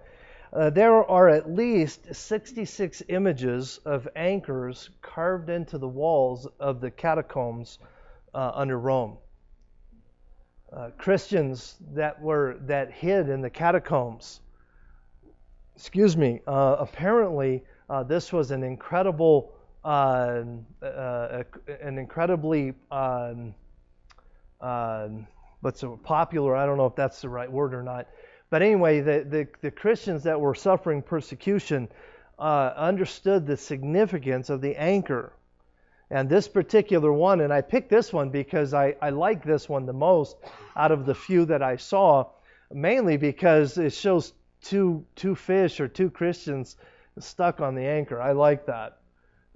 Uh, 0.53 0.71
there 0.71 1.05
are 1.05 1.29
at 1.29 1.51
least 1.51 2.15
66 2.15 3.03
images 3.09 3.81
of 3.85 4.07
anchors 4.15 4.91
carved 5.01 5.49
into 5.49 5.79
the 5.79 5.89
walls 5.89 6.47
of 6.61 6.81
the 6.81 6.91
catacombs 6.91 7.79
uh, 8.35 8.53
under 8.55 8.79
Rome. 8.79 9.17
Uh, 10.73 10.91
Christians 10.99 11.77
that 11.95 12.21
were 12.21 12.59
that 12.63 12.93
hid 12.93 13.29
in 13.31 13.41
the 13.41 13.51
catacombs. 13.51 14.41
Excuse 15.75 16.17
me. 16.17 16.41
Uh, 16.47 16.77
apparently, 16.81 17.63
uh, 17.89 18.03
this 18.03 18.33
was 18.33 18.51
an 18.51 18.63
incredible, 18.63 19.55
an 19.87 20.67
incredibly 21.99 22.75
um, 22.91 23.55
uh, 24.61 25.09
what's 25.61 25.81
so 25.81 25.99
popular. 26.03 26.57
I 26.57 26.67
don't 26.67 26.77
know 26.77 26.87
if 26.87 26.97
that's 26.97 27.21
the 27.21 27.29
right 27.29 27.51
word 27.51 27.75
or 27.75 27.83
not. 27.83 28.09
But 28.51 28.63
anyway, 28.63 29.01
the, 29.01 29.27
the, 29.29 29.49
the 29.61 29.71
Christians 29.71 30.23
that 30.25 30.41
were 30.41 30.55
suffering 30.55 31.03
persecution 31.03 31.89
uh, 32.39 32.73
understood 32.77 33.47
the 33.47 33.57
significance 33.57 34.51
of 34.51 34.61
the 34.61 34.77
anchor. 34.77 35.33
And 36.11 36.29
this 36.29 36.47
particular 36.47 37.13
one, 37.13 37.41
and 37.41 37.53
I 37.53 37.63
picked 37.63 37.91
this 37.91 38.13
one 38.13 38.31
because 38.31 38.75
I, 38.75 38.95
I 39.03 39.11
like 39.11 39.45
this 39.45 39.69
one 39.69 39.87
the 39.87 39.93
most 39.93 40.37
out 40.77 40.93
of 40.93 41.05
the 41.05 41.15
few 41.15 41.47
that 41.47 41.63
I 41.63 41.77
saw, 41.77 42.27
mainly 42.73 43.17
because 43.17 43.77
it 43.79 43.93
shows 43.93 44.33
two, 44.63 45.05
two 45.17 45.35
fish 45.35 45.81
or 45.81 45.89
two 45.89 46.11
Christians 46.11 46.77
stuck 47.19 47.61
on 47.61 47.75
the 47.75 47.87
anchor. 47.87 48.21
I 48.21 48.33
like 48.33 48.67
that. 48.67 48.99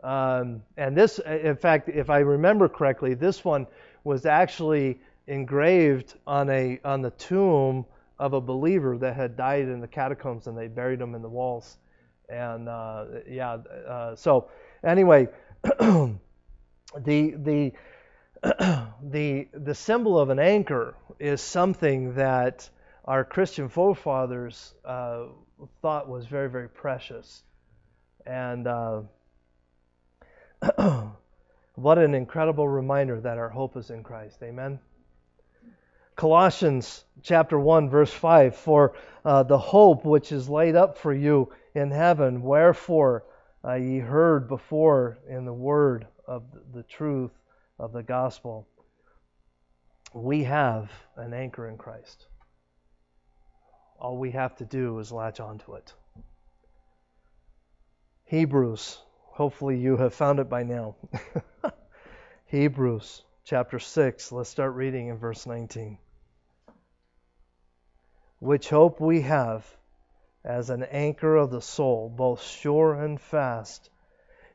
Um, 0.02 0.62
and 0.76 0.96
this, 0.96 1.18
in 1.18 1.56
fact, 1.56 1.88
if 1.88 2.10
I 2.10 2.18
remember 2.18 2.68
correctly, 2.68 3.14
this 3.14 3.44
one 3.44 3.66
was 4.04 4.26
actually 4.26 5.00
engraved 5.26 6.14
on 6.26 6.48
a 6.50 6.80
on 6.84 7.02
the 7.02 7.10
tomb 7.10 7.84
of 8.18 8.32
a 8.32 8.40
believer 8.40 8.98
that 8.98 9.16
had 9.16 9.36
died 9.36 9.62
in 9.62 9.80
the 9.80 9.88
catacombs, 9.88 10.46
and 10.46 10.56
they 10.56 10.68
buried 10.68 11.00
him 11.00 11.14
in 11.14 11.22
the 11.22 11.28
walls. 11.28 11.78
And 12.28 12.68
uh, 12.68 13.04
yeah, 13.28 13.54
uh, 13.88 14.16
so 14.16 14.50
anyway, 14.84 15.28
the 15.62 16.18
the 16.96 17.72
the 19.02 19.48
the 19.52 19.74
symbol 19.74 20.18
of 20.18 20.30
an 20.30 20.38
anchor 20.38 20.94
is 21.18 21.40
something 21.40 22.14
that 22.14 22.68
our 23.04 23.24
Christian 23.24 23.68
forefathers 23.68 24.74
uh, 24.84 25.24
thought 25.82 26.08
was 26.08 26.26
very 26.26 26.48
very 26.48 26.68
precious, 26.68 27.42
and 28.26 28.66
uh, 28.66 29.02
What 31.80 31.96
an 31.96 32.14
incredible 32.14 32.68
reminder 32.68 33.22
that 33.22 33.38
our 33.38 33.48
hope 33.48 33.74
is 33.78 33.88
in 33.88 34.02
Christ. 34.02 34.42
Amen. 34.42 34.78
Colossians 36.14 37.04
chapter 37.22 37.58
1 37.58 37.88
verse 37.88 38.12
5 38.12 38.54
for 38.54 38.92
uh, 39.24 39.44
the 39.44 39.56
hope 39.56 40.04
which 40.04 40.30
is 40.30 40.50
laid 40.50 40.76
up 40.76 40.98
for 40.98 41.14
you 41.14 41.50
in 41.74 41.90
heaven 41.90 42.42
wherefore 42.42 43.24
uh, 43.64 43.74
ye 43.74 43.98
heard 43.98 44.46
before 44.46 45.16
in 45.26 45.46
the 45.46 45.54
word 45.54 46.06
of 46.26 46.42
the 46.74 46.82
truth 46.82 47.30
of 47.78 47.94
the 47.94 48.02
gospel 48.02 48.68
we 50.12 50.44
have 50.44 50.90
an 51.16 51.32
anchor 51.32 51.66
in 51.66 51.78
Christ 51.78 52.26
all 53.98 54.18
we 54.18 54.32
have 54.32 54.54
to 54.56 54.66
do 54.66 54.98
is 54.98 55.10
latch 55.10 55.40
onto 55.40 55.74
it 55.74 55.94
Hebrews 58.24 58.98
Hopefully, 59.40 59.78
you 59.78 59.96
have 59.96 60.12
found 60.12 60.38
it 60.38 60.50
by 60.50 60.64
now. 60.64 60.96
Hebrews 62.44 63.22
chapter 63.42 63.78
6, 63.78 64.32
let's 64.32 64.50
start 64.50 64.74
reading 64.74 65.08
in 65.08 65.16
verse 65.16 65.46
19. 65.46 65.96
Which 68.38 68.68
hope 68.68 69.00
we 69.00 69.22
have 69.22 69.64
as 70.44 70.68
an 70.68 70.82
anchor 70.82 71.36
of 71.36 71.50
the 71.50 71.62
soul, 71.62 72.12
both 72.14 72.42
sure 72.42 72.92
and 72.92 73.18
fast, 73.18 73.88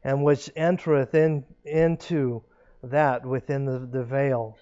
and 0.03 0.23
which 0.23 0.51
entereth 0.55 1.15
in, 1.15 1.45
into 1.63 2.43
that 2.83 3.25
within 3.25 3.65
the, 3.65 3.79
the 3.79 4.03
veil, 4.03 4.55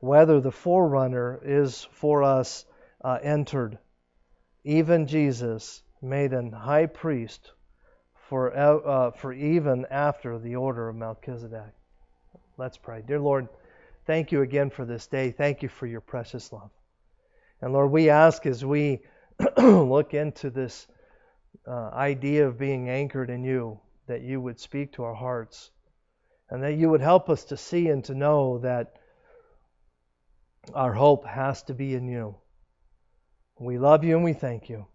whether 0.00 0.42
the 0.42 0.52
forerunner 0.52 1.40
is 1.42 1.88
for 1.92 2.22
us 2.22 2.66
uh, 3.02 3.18
entered, 3.22 3.78
even 4.62 5.06
Jesus, 5.06 5.82
made 6.02 6.34
an 6.34 6.52
high 6.52 6.84
priest 6.84 7.52
for, 8.30 8.56
uh, 8.56 9.10
for 9.10 9.32
even 9.32 9.84
after 9.90 10.38
the 10.38 10.54
order 10.54 10.88
of 10.88 10.94
Melchizedek. 10.94 11.74
Let's 12.56 12.78
pray. 12.78 13.02
Dear 13.04 13.18
Lord, 13.18 13.48
thank 14.06 14.30
you 14.30 14.42
again 14.42 14.70
for 14.70 14.84
this 14.84 15.08
day. 15.08 15.32
Thank 15.32 15.64
you 15.64 15.68
for 15.68 15.88
your 15.88 16.00
precious 16.00 16.52
love. 16.52 16.70
And 17.60 17.72
Lord, 17.72 17.90
we 17.90 18.08
ask 18.08 18.46
as 18.46 18.64
we 18.64 19.00
look 19.58 20.14
into 20.14 20.48
this 20.48 20.86
uh, 21.66 21.90
idea 21.92 22.46
of 22.46 22.56
being 22.56 22.88
anchored 22.88 23.30
in 23.30 23.42
you, 23.42 23.80
that 24.06 24.22
you 24.22 24.40
would 24.40 24.60
speak 24.60 24.92
to 24.92 25.02
our 25.02 25.14
hearts 25.14 25.72
and 26.50 26.62
that 26.62 26.74
you 26.74 26.88
would 26.88 27.00
help 27.00 27.30
us 27.30 27.44
to 27.46 27.56
see 27.56 27.88
and 27.88 28.04
to 28.04 28.14
know 28.14 28.58
that 28.58 28.92
our 30.72 30.92
hope 30.92 31.26
has 31.26 31.64
to 31.64 31.74
be 31.74 31.96
in 31.96 32.06
you. 32.06 32.36
We 33.58 33.78
love 33.78 34.04
you 34.04 34.14
and 34.14 34.24
we 34.24 34.34
thank 34.34 34.68
you. 34.68 34.86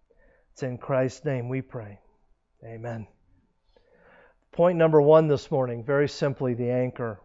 It's 0.54 0.64
in 0.64 0.78
Christ's 0.78 1.26
name 1.26 1.50
we 1.50 1.62
pray. 1.62 2.00
Amen. 2.64 3.08
Point 4.56 4.78
number 4.78 5.02
one 5.02 5.28
this 5.28 5.52
morning, 5.52 5.84
very 5.84 6.08
simply, 6.08 6.54
the 6.54 6.70
anchor. 6.70 7.20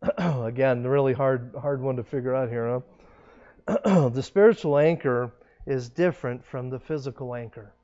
Again, 0.16 0.82
really 0.82 1.12
hard, 1.12 1.54
hard 1.60 1.82
one 1.82 1.96
to 1.96 2.02
figure 2.02 2.34
out 2.34 2.48
here, 2.48 2.80
huh? 3.68 4.08
the 4.08 4.22
spiritual 4.22 4.78
anchor 4.78 5.30
is 5.66 5.90
different 5.90 6.42
from 6.42 6.70
the 6.70 6.78
physical 6.78 7.34
anchor. 7.34 7.74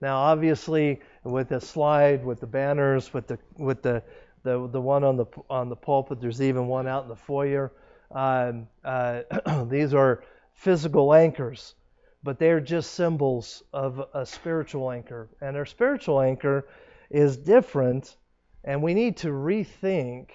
Now, 0.00 0.18
obviously, 0.18 1.00
with 1.24 1.48
the 1.48 1.60
slide, 1.60 2.24
with 2.24 2.38
the 2.38 2.46
banners, 2.46 3.12
with 3.12 3.26
the 3.26 3.40
with 3.58 3.82
the 3.82 4.04
the, 4.44 4.68
the 4.68 4.80
one 4.80 5.02
on 5.02 5.16
the 5.16 5.26
on 5.50 5.68
the 5.68 5.74
pulpit, 5.74 6.20
there's 6.20 6.40
even 6.40 6.68
one 6.68 6.86
out 6.86 7.02
in 7.02 7.08
the 7.08 7.16
foyer. 7.16 7.72
Um, 8.12 8.68
uh, 8.84 9.22
these 9.64 9.94
are 9.94 10.22
physical 10.54 11.12
anchors, 11.12 11.74
but 12.22 12.38
they're 12.38 12.60
just 12.60 12.92
symbols 12.92 13.64
of 13.72 14.00
a 14.14 14.24
spiritual 14.24 14.92
anchor. 14.92 15.28
And 15.40 15.56
our 15.56 15.66
spiritual 15.66 16.20
anchor 16.20 16.68
is 17.12 17.36
different, 17.36 18.16
and 18.64 18.82
we 18.82 18.94
need 18.94 19.18
to 19.18 19.28
rethink 19.28 20.30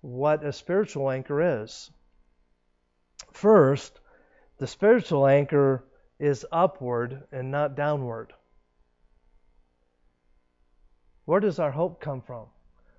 what 0.00 0.44
a 0.44 0.52
spiritual 0.52 1.10
anchor 1.10 1.62
is. 1.62 1.90
First, 3.32 4.00
the 4.58 4.66
spiritual 4.66 5.26
anchor 5.26 5.84
is 6.18 6.46
upward 6.50 7.24
and 7.32 7.50
not 7.50 7.74
downward. 7.74 8.32
Where 11.24 11.40
does 11.40 11.58
our 11.58 11.72
hope 11.72 12.00
come 12.00 12.22
from? 12.22 12.46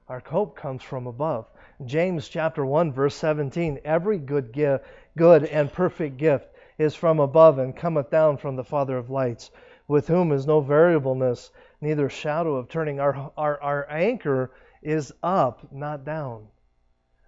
Our 0.10 0.22
hope 0.26 0.56
comes 0.58 0.84
from 0.84 1.08
above. 1.08 1.48
James 1.86 2.28
chapter 2.28 2.66
1 2.66 2.92
verse 2.92 3.16
17, 3.16 3.80
every 3.86 4.18
good 4.18 4.52
gift, 4.52 4.86
good 5.16 5.46
and 5.46 5.72
perfect 5.72 6.18
gift 6.18 6.48
is 6.78 6.94
from 6.94 7.20
above 7.20 7.58
and 7.58 7.76
cometh 7.76 8.10
down 8.10 8.38
from 8.38 8.56
the 8.56 8.64
Father 8.64 8.98
of 8.98 9.10
lights, 9.10 9.50
with 9.88 10.08
whom 10.08 10.32
is 10.32 10.46
no 10.46 10.60
variableness, 10.60 11.52
neither 11.82 12.10
shadow 12.10 12.56
of 12.56 12.70
turning. 12.70 13.00
Our 13.00 13.32
our, 13.38 13.62
our 13.62 13.90
anchor 13.90 14.52
is 14.82 15.14
up, 15.24 15.72
not 15.72 16.06
down. 16.06 16.48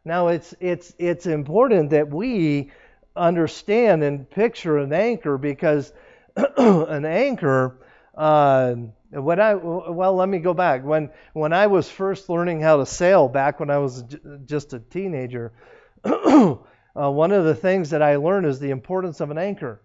Now 0.06 0.30
it's 0.30 0.56
it's 0.60 0.94
it's 0.98 1.26
important 1.26 1.92
that 1.92 2.10
we 2.10 2.72
understand 3.16 4.04
and 4.04 4.30
picture 4.30 4.78
an 4.78 4.94
anchor 4.94 5.38
because 5.38 5.92
an 6.58 7.06
anchor 7.06 7.78
uh, 8.16 8.76
when 9.12 9.40
I 9.40 9.56
well, 9.56 10.16
let 10.16 10.30
me 10.30 10.40
go 10.40 10.54
back. 10.54 10.84
When 10.84 11.10
when 11.34 11.54
I 11.54 11.68
was 11.68 11.90
first 11.90 12.30
learning 12.30 12.62
how 12.62 12.78
to 12.78 12.86
sail, 12.86 13.28
back 13.28 13.60
when 13.60 13.70
I 13.70 13.78
was 13.80 14.04
j- 14.04 14.20
just 14.46 14.74
a 14.74 14.80
teenager, 14.80 15.52
uh, 16.04 16.56
one 16.94 17.32
of 17.32 17.46
the 17.46 17.56
things 17.56 17.90
that 17.90 18.02
I 18.02 18.18
learned 18.18 18.46
is 18.46 18.60
the 18.60 18.70
importance 18.72 19.20
of 19.20 19.32
an 19.32 19.38
anchor. 19.38 19.82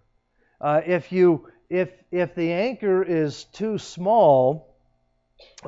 Uh, 0.61 0.81
if 0.85 1.11
you 1.11 1.47
if 1.69 1.91
if 2.11 2.35
the 2.35 2.51
anchor 2.51 3.03
is 3.03 3.45
too 3.45 3.77
small 3.77 4.75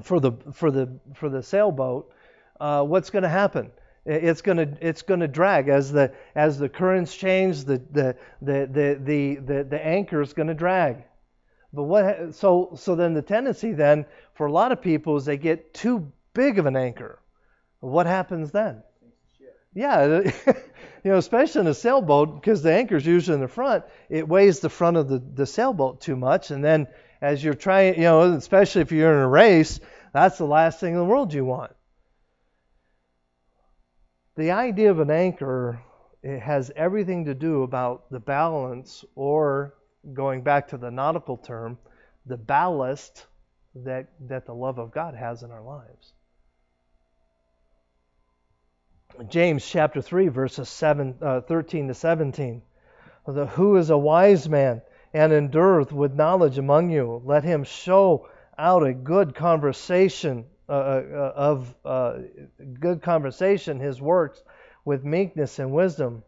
for 0.01 0.19
the 0.19 0.31
for 0.53 0.71
the 0.71 0.99
for 1.15 1.29
the 1.29 1.43
sailboat, 1.43 2.11
uh, 2.59 2.83
what's 2.83 3.09
going 3.09 3.23
to 3.23 3.29
happen? 3.29 3.71
It's 4.05 4.41
going 4.41 4.57
to 4.57 4.77
it's 4.79 5.01
going 5.01 5.19
to 5.19 5.27
drag 5.27 5.67
as 5.67 5.91
the 5.91 6.13
as 6.35 6.57
the 6.57 6.69
currents 6.69 7.15
change. 7.15 7.65
The 7.65 7.81
the 7.91 8.15
the 8.41 8.69
the 8.71 8.99
the 9.03 9.35
the, 9.35 9.63
the 9.63 9.85
anchor 9.85 10.21
is 10.21 10.33
going 10.33 10.47
to 10.47 10.53
drag. 10.53 11.03
But 11.73 11.83
what 11.83 12.33
so 12.35 12.71
so 12.75 12.95
then 12.95 13.13
the 13.13 13.21
tendency 13.21 13.73
then 13.73 14.05
for 14.33 14.47
a 14.47 14.51
lot 14.51 14.71
of 14.71 14.81
people 14.81 15.17
is 15.17 15.25
they 15.25 15.37
get 15.37 15.73
too 15.73 16.11
big 16.33 16.57
of 16.59 16.65
an 16.65 16.77
anchor. 16.77 17.19
What 17.79 18.05
happens 18.07 18.51
then? 18.51 18.83
Yeah, 19.73 20.05
you 21.03 21.11
know, 21.11 21.17
especially 21.17 21.61
in 21.61 21.67
a 21.67 21.73
sailboat 21.73 22.35
because 22.35 22.63
the 22.63 22.73
anchor's 22.73 23.05
usually 23.05 23.35
in 23.35 23.41
the 23.41 23.47
front, 23.47 23.83
it 24.09 24.27
weighs 24.27 24.59
the 24.59 24.69
front 24.69 24.97
of 24.97 25.07
the, 25.07 25.19
the 25.19 25.45
sailboat 25.45 26.01
too 26.01 26.15
much, 26.15 26.51
and 26.51 26.63
then 26.63 26.87
as 27.21 27.43
you're 27.43 27.53
trying, 27.53 27.95
you 27.95 28.01
know, 28.01 28.33
especially 28.33 28.81
if 28.81 28.91
you're 28.91 29.13
in 29.13 29.19
a 29.19 29.27
race, 29.27 29.79
that's 30.13 30.37
the 30.37 30.45
last 30.45 30.79
thing 30.79 30.93
in 30.93 30.99
the 30.99 31.05
world 31.05 31.33
you 31.33 31.45
want. 31.45 31.71
The 34.35 34.51
idea 34.51 34.91
of 34.91 34.99
an 34.99 35.11
anchor 35.11 35.81
it 36.23 36.39
has 36.41 36.71
everything 36.75 37.25
to 37.25 37.33
do 37.33 37.63
about 37.63 38.09
the 38.11 38.19
balance 38.19 39.05
or 39.15 39.75
going 40.13 40.41
back 40.41 40.67
to 40.69 40.77
the 40.77 40.91
nautical 40.91 41.37
term, 41.37 41.77
the 42.25 42.37
ballast 42.37 43.25
that, 43.75 44.09
that 44.27 44.45
the 44.45 44.53
love 44.53 44.79
of 44.79 44.91
God 44.91 45.15
has 45.15 45.43
in 45.43 45.51
our 45.51 45.61
lives. 45.61 46.13
James 49.29 49.65
chapter 49.65 50.01
3, 50.01 50.27
verses 50.27 50.69
7, 50.69 51.15
uh, 51.21 51.41
13 51.41 51.87
to 51.87 51.93
17. 51.93 52.61
The, 53.25 53.47
Who 53.47 53.77
is 53.77 53.89
a 53.89 53.97
wise 53.97 54.47
man 54.47 54.81
and 55.13 55.33
endureth 55.33 55.91
with 55.91 56.13
knowledge 56.13 56.57
among 56.59 56.91
you? 56.91 57.21
Let 57.25 57.43
him 57.43 57.63
show 57.63 58.29
out 58.57 58.85
a 58.85 58.93
good 58.93 59.33
conversation 59.33 60.45
uh, 60.69 60.71
uh, 60.71 61.33
of 61.35 61.75
uh, 61.83 62.17
good 62.79 63.01
conversation 63.01 63.79
his 63.79 64.01
works 64.01 64.43
with 64.85 65.03
meekness 65.03 65.59
and 65.59 65.71
wisdom. 65.71 66.23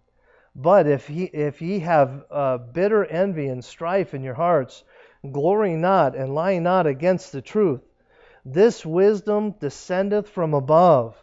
But 0.55 0.87
if, 0.87 1.07
he, 1.07 1.25
if 1.25 1.61
ye 1.61 1.79
have 1.79 2.25
uh, 2.31 2.57
bitter 2.57 3.05
envy 3.05 3.47
and 3.47 3.63
strife 3.63 4.13
in 4.13 4.23
your 4.23 4.33
hearts, 4.33 4.83
glory 5.31 5.75
not 5.75 6.15
and 6.15 6.33
lie 6.33 6.57
not 6.57 6.87
against 6.87 7.31
the 7.31 7.41
truth. 7.41 7.81
This 8.43 8.85
wisdom 8.85 9.51
descendeth 9.59 10.27
from 10.29 10.53
above, 10.53 11.21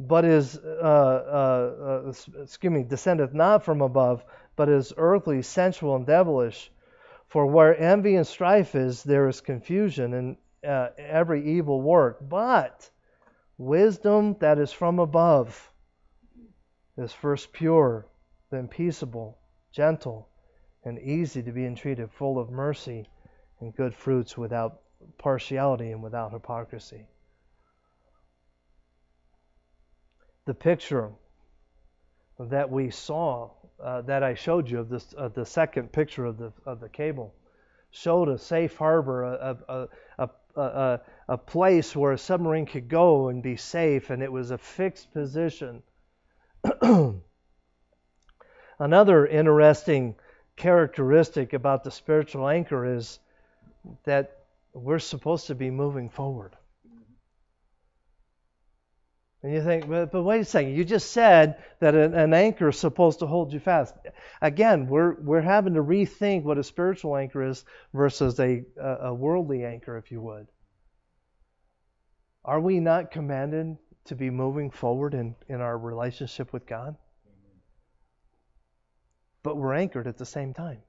but 0.00 0.24
is, 0.24 0.56
uh, 0.58 0.62
uh, 0.82 2.08
uh 2.08 2.42
excuse 2.42 2.72
me, 2.72 2.82
descendeth 2.82 3.34
not 3.34 3.64
from 3.64 3.82
above, 3.82 4.24
but 4.56 4.68
is 4.68 4.92
earthly, 4.96 5.42
sensual, 5.42 5.96
and 5.96 6.06
devilish. 6.06 6.72
For 7.28 7.46
where 7.46 7.78
envy 7.78 8.16
and 8.16 8.26
strife 8.26 8.74
is, 8.74 9.04
there 9.04 9.28
is 9.28 9.40
confusion 9.40 10.14
and 10.14 10.36
uh, 10.66 10.88
every 10.98 11.58
evil 11.58 11.80
work. 11.80 12.18
But 12.28 12.90
wisdom 13.58 14.36
that 14.40 14.58
is 14.58 14.72
from 14.72 14.98
above 14.98 15.70
is 16.96 17.12
first 17.12 17.52
pure 17.52 18.06
then 18.50 18.66
peaceable, 18.66 19.38
gentle, 19.72 20.28
and 20.84 20.98
easy 20.98 21.42
to 21.42 21.52
be 21.52 21.64
entreated, 21.64 22.10
full 22.10 22.38
of 22.38 22.50
mercy 22.50 23.08
and 23.60 23.74
good 23.74 23.94
fruits, 23.94 24.36
without 24.36 24.80
partiality 25.18 25.92
and 25.92 26.02
without 26.02 26.32
hypocrisy. 26.32 27.06
The 30.50 30.54
picture 30.54 31.12
that 32.40 32.68
we 32.68 32.90
saw, 32.90 33.50
uh, 33.80 34.00
that 34.00 34.24
I 34.24 34.34
showed 34.34 34.68
you 34.68 34.80
of 34.80 34.88
this, 34.88 35.14
uh, 35.16 35.28
the 35.28 35.46
second 35.46 35.92
picture 35.92 36.24
of 36.24 36.38
the 36.38 36.52
of 36.66 36.80
the 36.80 36.88
cable, 36.88 37.32
showed 37.92 38.28
a 38.28 38.36
safe 38.36 38.76
harbor, 38.76 39.22
a, 39.22 39.58
a, 39.68 39.88
a, 40.18 40.28
a, 40.60 41.00
a 41.28 41.38
place 41.38 41.94
where 41.94 42.10
a 42.10 42.18
submarine 42.18 42.66
could 42.66 42.88
go 42.88 43.28
and 43.28 43.44
be 43.44 43.54
safe, 43.54 44.10
and 44.10 44.24
it 44.24 44.32
was 44.32 44.50
a 44.50 44.58
fixed 44.58 45.12
position. 45.12 45.84
Another 48.80 49.26
interesting 49.28 50.16
characteristic 50.56 51.52
about 51.52 51.84
the 51.84 51.92
spiritual 51.92 52.48
anchor 52.48 52.96
is 52.96 53.20
that 54.02 54.46
we're 54.72 54.98
supposed 54.98 55.46
to 55.46 55.54
be 55.54 55.70
moving 55.70 56.08
forward. 56.08 56.56
And 59.42 59.54
you 59.54 59.62
think, 59.62 59.88
but, 59.88 60.12
but 60.12 60.22
wait 60.22 60.40
a 60.40 60.44
second, 60.44 60.74
you 60.74 60.84
just 60.84 61.12
said 61.12 61.62
that 61.80 61.94
an, 61.94 62.12
an, 62.12 62.34
anchor 62.34 62.68
is 62.68 62.78
supposed 62.78 63.20
to 63.20 63.26
hold 63.26 63.52
you 63.52 63.60
fast. 63.60 63.94
Again, 64.42 64.86
we're, 64.86 65.14
we're 65.14 65.40
having 65.40 65.74
to 65.74 65.82
rethink 65.82 66.42
what 66.42 66.58
a 66.58 66.64
spiritual 66.64 67.16
anchor 67.16 67.42
is 67.42 67.64
versus 67.94 68.38
a, 68.38 68.62
a 68.78 69.14
worldly 69.14 69.64
anchor, 69.64 69.96
if 69.96 70.12
you 70.12 70.20
would. 70.20 70.46
Are 72.44 72.60
we 72.60 72.80
not 72.80 73.10
commanded 73.10 73.78
to 74.06 74.14
be 74.14 74.28
moving 74.28 74.70
forward 74.70 75.14
in, 75.14 75.34
in 75.48 75.62
our 75.62 75.78
relationship 75.78 76.52
with 76.52 76.66
God? 76.66 76.96
but 79.42 79.56
we're 79.56 79.74
anchored 79.74 80.06
at 80.06 80.18
the 80.18 80.26
same 80.26 80.54
time. 80.54 80.80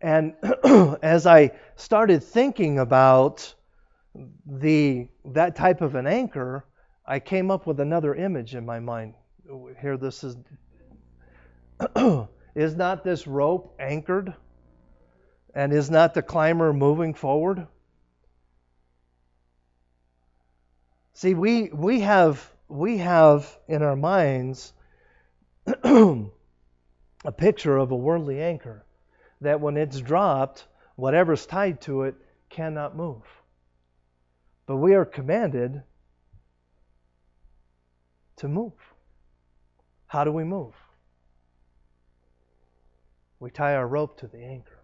And 0.00 0.34
as 1.02 1.26
I 1.26 1.52
started 1.76 2.24
thinking 2.24 2.78
about 2.78 3.54
the 4.46 5.08
that 5.24 5.56
type 5.56 5.80
of 5.80 5.94
an 5.94 6.06
anchor, 6.06 6.64
I 7.06 7.18
came 7.18 7.50
up 7.50 7.66
with 7.66 7.80
another 7.80 8.14
image 8.14 8.54
in 8.54 8.64
my 8.64 8.80
mind. 8.80 9.14
Here, 9.80 9.96
this 9.96 10.24
is 10.24 10.36
is 12.54 12.76
not 12.76 13.04
this 13.04 13.26
rope 13.26 13.74
anchored, 13.78 14.34
and 15.54 15.72
is 15.72 15.90
not 15.90 16.14
the 16.14 16.22
climber 16.22 16.72
moving 16.72 17.14
forward? 17.14 17.66
See, 21.14 21.34
we 21.34 21.70
we 21.72 22.00
have 22.00 22.52
we 22.68 22.98
have 22.98 23.58
in 23.68 23.82
our 23.82 23.96
minds 23.96 24.72
a 25.84 27.32
picture 27.36 27.76
of 27.76 27.90
a 27.90 27.96
worldly 27.96 28.42
anchor 28.42 28.84
that 29.40 29.60
when 29.60 29.76
it's 29.76 30.00
dropped, 30.00 30.66
whatever's 30.96 31.46
tied 31.46 31.80
to 31.82 32.02
it 32.02 32.14
cannot 32.48 32.96
move. 32.96 33.22
But 34.66 34.76
we 34.76 34.94
are 34.94 35.04
commanded 35.04 35.82
to 38.36 38.48
move. 38.48 38.72
How 40.06 40.24
do 40.24 40.32
we 40.32 40.44
move? 40.44 40.74
We 43.40 43.50
tie 43.50 43.74
our 43.74 43.88
rope 43.88 44.18
to 44.20 44.26
the 44.26 44.44
anchor. 44.44 44.78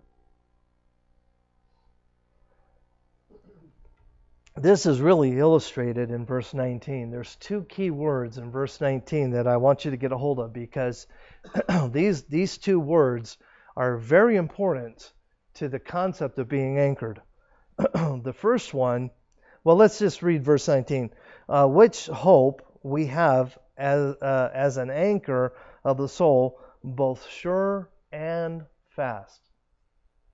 This 4.57 4.87
is 4.87 5.01
really 5.01 5.38
illustrated 5.38 6.11
in 6.11 6.27
verse 6.27 6.53
19. 6.53 7.12
There's 7.12 7.37
two 7.37 7.62
key 7.69 7.91
words 7.91 8.38
in 8.38 8.51
verse 8.51 8.81
19 8.81 9.31
that 9.31 9.47
I 9.47 9.57
want 9.57 9.85
you 9.85 9.93
to 9.93 9.97
get 9.97 10.11
a 10.11 10.19
hold 10.19 10.41
of 10.41 10.53
because 10.53 11.07
these, 11.91 12.25
these 12.25 12.59
two 12.59 12.81
words 12.81 13.38
are 13.77 13.97
very 13.97 14.35
important 14.35 15.12
to 15.55 15.69
the 15.69 15.79
concept 15.79 16.41
of 16.41 16.49
being 16.49 16.79
anchored. 16.79 17.23
the 17.77 18.35
first 18.37 18.75
one, 18.75 19.11
well, 19.68 19.76
let's 19.76 19.98
just 19.98 20.22
read 20.22 20.42
verse 20.42 20.66
19. 20.66 21.11
Uh, 21.46 21.66
which 21.66 22.07
hope 22.07 22.62
we 22.83 23.04
have 23.04 23.59
as, 23.76 24.16
uh, 24.22 24.50
as 24.54 24.78
an 24.78 24.88
anchor 24.88 25.52
of 25.85 25.98
the 25.98 26.09
soul, 26.09 26.59
both 26.83 27.28
sure 27.28 27.90
and 28.11 28.64
fast. 28.88 29.42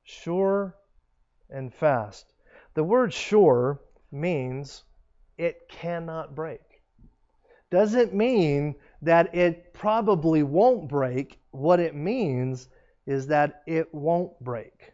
Sure 0.04 0.76
and 1.50 1.74
fast. 1.74 2.32
The 2.74 2.84
word 2.84 3.12
sure 3.12 3.80
means 4.12 4.84
it 5.36 5.68
cannot 5.68 6.36
break. 6.36 6.80
Doesn't 7.72 8.14
mean 8.14 8.76
that 9.02 9.34
it 9.34 9.74
probably 9.74 10.44
won't 10.44 10.88
break. 10.88 11.40
What 11.50 11.80
it 11.80 11.96
means 11.96 12.68
is 13.04 13.26
that 13.26 13.64
it 13.66 13.92
won't 13.92 14.38
break. 14.38 14.93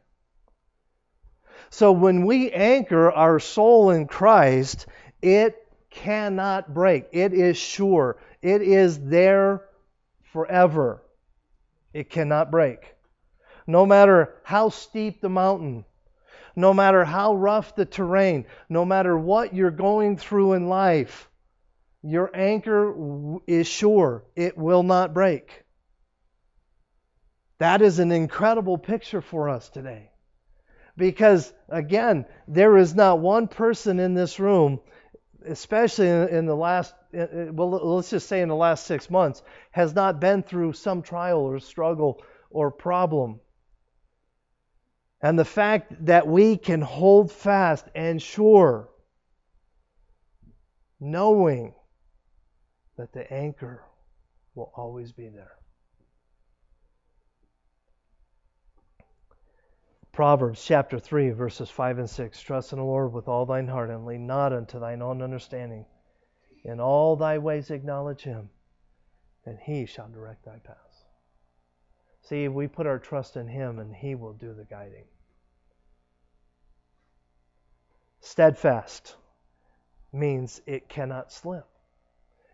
So 1.68 1.92
when 1.92 2.24
we 2.24 2.50
anchor 2.50 3.10
our 3.10 3.38
soul 3.38 3.90
in 3.90 4.06
Christ, 4.06 4.86
it 5.20 5.56
cannot 5.90 6.72
break. 6.72 7.06
It 7.12 7.34
is 7.34 7.56
sure. 7.58 8.16
It 8.40 8.62
is 8.62 8.98
there 8.98 9.64
forever. 10.32 11.02
It 11.92 12.08
cannot 12.08 12.50
break. 12.50 12.94
No 13.66 13.84
matter 13.84 14.34
how 14.42 14.70
steep 14.70 15.20
the 15.20 15.28
mountain, 15.28 15.84
no 16.56 16.72
matter 16.72 17.04
how 17.04 17.34
rough 17.34 17.74
the 17.76 17.84
terrain, 17.84 18.46
no 18.68 18.84
matter 18.84 19.16
what 19.16 19.54
you're 19.54 19.70
going 19.70 20.16
through 20.16 20.54
in 20.54 20.68
life, 20.68 21.28
your 22.02 22.30
anchor 22.34 23.38
is 23.46 23.66
sure. 23.66 24.24
It 24.34 24.56
will 24.56 24.82
not 24.82 25.12
break. 25.12 25.64
That 27.58 27.82
is 27.82 27.98
an 27.98 28.10
incredible 28.10 28.78
picture 28.78 29.20
for 29.20 29.50
us 29.50 29.68
today. 29.68 30.09
Because, 31.00 31.50
again, 31.70 32.26
there 32.46 32.76
is 32.76 32.94
not 32.94 33.20
one 33.20 33.48
person 33.48 33.98
in 33.98 34.12
this 34.12 34.38
room, 34.38 34.80
especially 35.46 36.08
in 36.08 36.44
the 36.44 36.54
last, 36.54 36.94
well, 37.10 37.70
let's 37.70 38.10
just 38.10 38.28
say 38.28 38.42
in 38.42 38.50
the 38.50 38.54
last 38.54 38.86
six 38.86 39.08
months, 39.08 39.42
has 39.70 39.94
not 39.94 40.20
been 40.20 40.42
through 40.42 40.74
some 40.74 41.00
trial 41.00 41.38
or 41.38 41.58
struggle 41.58 42.22
or 42.50 42.70
problem. 42.70 43.40
And 45.22 45.38
the 45.38 45.44
fact 45.46 46.04
that 46.04 46.26
we 46.26 46.58
can 46.58 46.82
hold 46.82 47.32
fast 47.32 47.86
and 47.94 48.20
sure, 48.20 48.90
knowing 51.00 51.74
that 52.98 53.14
the 53.14 53.32
anchor 53.32 53.84
will 54.54 54.70
always 54.76 55.12
be 55.12 55.30
there. 55.30 55.52
Proverbs 60.20 60.62
chapter 60.62 60.98
3, 60.98 61.30
verses 61.30 61.70
5 61.70 62.00
and 62.00 62.10
6 62.10 62.42
Trust 62.42 62.74
in 62.74 62.78
the 62.78 62.84
Lord 62.84 63.14
with 63.14 63.26
all 63.26 63.46
thine 63.46 63.66
heart, 63.66 63.88
and 63.88 64.04
lean 64.04 64.26
not 64.26 64.52
unto 64.52 64.78
thine 64.78 65.00
own 65.00 65.22
understanding. 65.22 65.86
In 66.62 66.78
all 66.78 67.16
thy 67.16 67.38
ways 67.38 67.70
acknowledge 67.70 68.20
him, 68.20 68.50
and 69.46 69.58
he 69.58 69.86
shall 69.86 70.10
direct 70.10 70.44
thy 70.44 70.58
paths. 70.58 71.06
See, 72.20 72.48
we 72.48 72.68
put 72.68 72.86
our 72.86 72.98
trust 72.98 73.38
in 73.38 73.48
him, 73.48 73.78
and 73.78 73.94
he 73.96 74.14
will 74.14 74.34
do 74.34 74.52
the 74.52 74.66
guiding. 74.66 75.06
Steadfast 78.20 79.16
means 80.12 80.60
it 80.66 80.90
cannot 80.90 81.32
slip. 81.32 81.66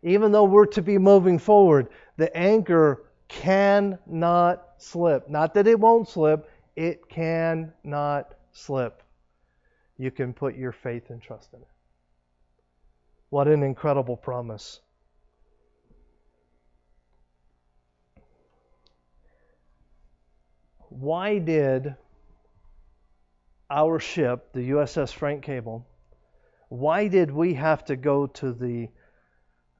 Even 0.05 0.31
though 0.31 0.45
we're 0.45 0.67
to 0.67 0.83
be 0.83 0.99
moving 0.99 1.41
forward, 1.41 1.89
the 2.17 2.33
anchor 2.37 3.03
cannot 3.27 4.63
slip. 4.79 5.29
Not 5.29 5.55
that 5.55 5.67
it 5.67 5.81
won't 5.81 6.09
slip, 6.09 6.49
it 6.77 7.09
cannot 7.09 8.35
slip. 8.53 9.03
You 9.99 10.11
can 10.11 10.35
put 10.35 10.57
your 10.57 10.73
faith 10.73 11.09
and 11.09 11.21
trust 11.23 11.53
in 11.55 11.61
it. 11.61 11.69
What 13.31 13.49
an 13.49 13.63
incredible 13.63 14.17
promise. 14.17 14.81
Why 20.89 21.39
did 21.39 21.95
our 23.69 23.99
ship, 23.99 24.53
the 24.53 24.71
USS 24.71 25.13
Frank 25.13 25.43
Cable, 25.43 25.87
why 26.69 27.09
did 27.09 27.31
we 27.31 27.55
have 27.55 27.85
to 27.87 27.97
go 27.97 28.27
to 28.27 28.53
the 28.53 28.89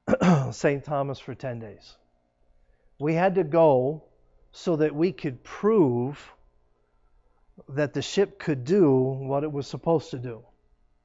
St. 0.51 0.83
Thomas 0.83 1.19
for 1.19 1.35
10 1.35 1.59
days? 1.59 1.95
We 2.99 3.13
had 3.13 3.35
to 3.35 3.43
go 3.43 4.03
so 4.51 4.75
that 4.77 4.93
we 4.93 5.11
could 5.11 5.43
prove 5.43 6.33
that 7.69 7.93
the 7.93 8.01
ship 8.01 8.39
could 8.39 8.63
do 8.63 8.91
what 8.91 9.43
it 9.43 9.51
was 9.51 9.67
supposed 9.67 10.11
to 10.11 10.17
do. 10.17 10.43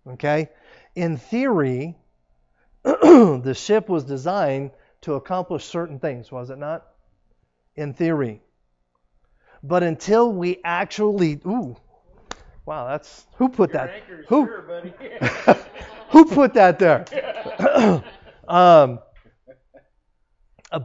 Okay? 0.06 0.50
In 0.94 1.16
theory, 1.16 1.96
the 2.84 3.54
ship 3.56 3.88
was 3.88 4.04
designed 4.04 4.72
to 5.02 5.14
accomplish 5.14 5.64
certain 5.64 5.98
things, 5.98 6.30
was 6.30 6.50
it 6.50 6.58
not? 6.58 6.86
In 7.76 7.94
theory. 7.94 8.42
But 9.62 9.82
until 9.82 10.32
we 10.32 10.60
actually, 10.64 11.40
ooh, 11.46 11.76
wow, 12.66 12.88
that's 12.88 13.26
who 13.36 13.48
put 13.48 13.72
Your 13.72 13.86
that? 13.86 14.02
Who? 14.28 14.46
Sure, 14.46 15.56
who 16.10 16.24
put 16.24 16.54
that 16.54 16.78
there? 16.78 17.04
um, 18.48 18.98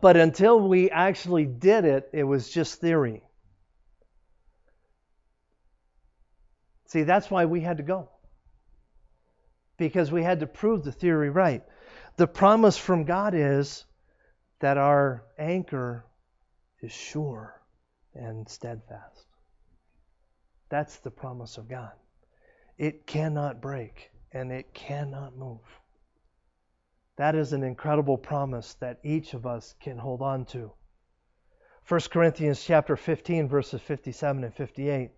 but 0.02 0.18
until 0.18 0.60
we 0.60 0.92
actually 0.92 1.46
did 1.46 1.86
it, 1.86 2.10
it 2.14 2.24
was 2.24 2.50
just 2.50 2.80
theory. 2.80 3.24
See, 6.88 7.04
that's 7.04 7.30
why 7.30 7.46
we 7.46 7.62
had 7.62 7.78
to 7.78 7.84
go. 7.84 8.10
Because 9.78 10.12
we 10.12 10.24
had 10.24 10.40
to 10.40 10.48
prove 10.48 10.84
the 10.84 10.92
theory 10.92 11.30
right. 11.30 11.64
The 12.16 12.28
promise 12.28 12.78
from 12.78 13.04
God 13.04 13.34
is 13.36 13.86
that 14.60 14.78
our 14.78 15.24
anchor 15.38 16.06
is 16.82 16.92
sure 16.92 17.62
and 18.16 18.50
steadfast. 18.50 19.26
That's 20.70 20.98
the 20.98 21.12
promise 21.12 21.58
of 21.58 21.70
God. 21.70 21.92
It 22.78 23.06
cannot 23.06 23.62
break 23.62 24.10
and 24.32 24.52
it 24.52 24.74
cannot 24.74 25.38
move. 25.38 25.60
That 27.18 27.36
is 27.36 27.52
an 27.54 27.64
incredible 27.64 28.18
promise 28.18 28.76
that 28.76 29.00
each 29.04 29.34
of 29.34 29.46
us 29.46 29.76
can 29.82 29.98
hold 29.98 30.22
on 30.22 30.46
to. 30.46 30.72
1 31.88 32.00
Corinthians 32.12 32.64
chapter 32.64 32.96
15 32.96 33.48
verses 33.48 33.82
57 33.82 34.44
and 34.44 34.54
58. 34.54 35.12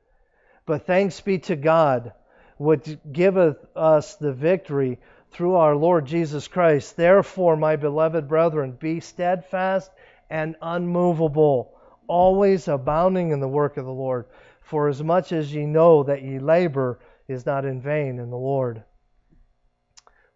But 0.70 0.86
thanks 0.86 1.20
be 1.20 1.40
to 1.40 1.56
God, 1.56 2.14
which 2.58 2.96
giveth 3.12 3.58
us 3.76 4.18
the 4.18 4.32
victory 4.32 5.00
through 5.32 5.56
our 5.56 5.76
Lord 5.76 6.06
Jesus 6.06 6.48
Christ. 6.48 6.96
Therefore, 6.96 7.58
my 7.58 7.76
beloved 7.76 8.28
brethren, 8.28 8.78
be 8.80 9.00
steadfast 9.00 9.90
and 10.30 10.56
unmovable, 10.62 11.76
always 12.08 12.68
abounding 12.68 13.32
in 13.32 13.40
the 13.40 13.48
work 13.48 13.78
of 13.78 13.86
the 13.86 13.92
Lord. 13.92 14.28
For 14.62 14.88
as 14.88 15.02
much 15.02 15.32
as 15.32 15.52
ye 15.52 15.66
know 15.66 16.04
that 16.04 16.22
ye 16.22 16.38
labor 16.38 17.00
is 17.28 17.48
not 17.48 17.66
in 17.66 17.82
vain 17.82 18.20
in 18.20 18.30
the 18.30 18.38
Lord. 18.38 18.84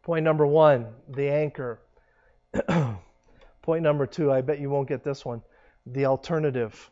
Point 0.01 0.25
number 0.25 0.47
one, 0.47 0.87
the 1.09 1.29
anchor. 1.29 1.79
Point 3.61 3.83
number 3.83 4.07
two, 4.07 4.31
I 4.31 4.41
bet 4.41 4.59
you 4.59 4.71
won't 4.71 4.89
get 4.89 5.03
this 5.03 5.23
one 5.23 5.43
the 5.85 6.05
alternative. 6.05 6.89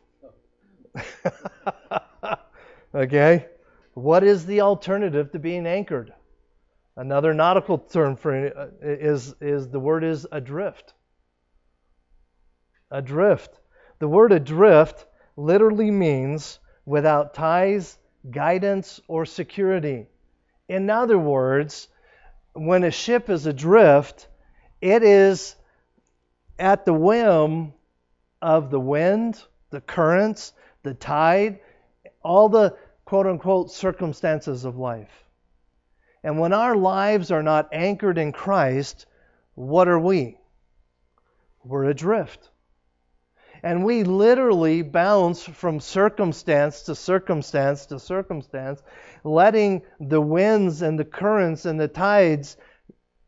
Okay? 2.94 3.46
What 3.94 4.24
is 4.24 4.46
the 4.46 4.60
alternative 4.62 5.32
to 5.32 5.38
being 5.38 5.66
anchored? 5.66 6.12
Another 6.96 7.32
nautical 7.32 7.78
term 7.78 8.16
for 8.16 8.34
uh, 8.34 8.66
is 8.82 9.34
is 9.40 9.68
the 9.68 9.80
word 9.80 10.04
is 10.04 10.26
adrift. 10.30 10.92
Adrift. 12.90 13.58
The 13.98 14.08
word 14.08 14.32
adrift 14.32 15.06
literally 15.36 15.90
means 15.90 16.58
without 16.84 17.32
ties, 17.32 17.98
guidance, 18.30 19.00
or 19.08 19.24
security. 19.24 20.06
In 20.68 20.90
other 20.90 21.18
words, 21.18 21.88
when 22.52 22.84
a 22.84 22.90
ship 22.90 23.30
is 23.30 23.46
adrift, 23.46 24.28
it 24.82 25.02
is 25.02 25.56
at 26.58 26.84
the 26.84 26.92
whim 26.92 27.72
of 28.42 28.70
the 28.70 28.80
wind, 28.80 29.42
the 29.70 29.80
currents, 29.80 30.52
the 30.82 30.92
tide, 30.92 31.60
all 32.22 32.48
the 32.48 32.76
quote 33.12 33.26
unquote 33.26 33.70
circumstances 33.70 34.64
of 34.64 34.78
life. 34.78 35.28
And 36.24 36.38
when 36.38 36.54
our 36.54 36.74
lives 36.74 37.30
are 37.30 37.42
not 37.42 37.68
anchored 37.70 38.16
in 38.16 38.32
Christ, 38.32 39.04
what 39.54 39.86
are 39.86 39.98
we? 39.98 40.38
We're 41.62 41.84
adrift. 41.84 42.48
And 43.62 43.84
we 43.84 44.04
literally 44.04 44.80
bounce 44.80 45.44
from 45.44 45.78
circumstance 45.78 46.84
to 46.84 46.94
circumstance 46.94 47.84
to 47.84 47.98
circumstance, 47.98 48.82
letting 49.24 49.82
the 50.00 50.22
winds 50.22 50.80
and 50.80 50.98
the 50.98 51.04
currents 51.04 51.66
and 51.66 51.78
the 51.78 51.88
tides 51.88 52.56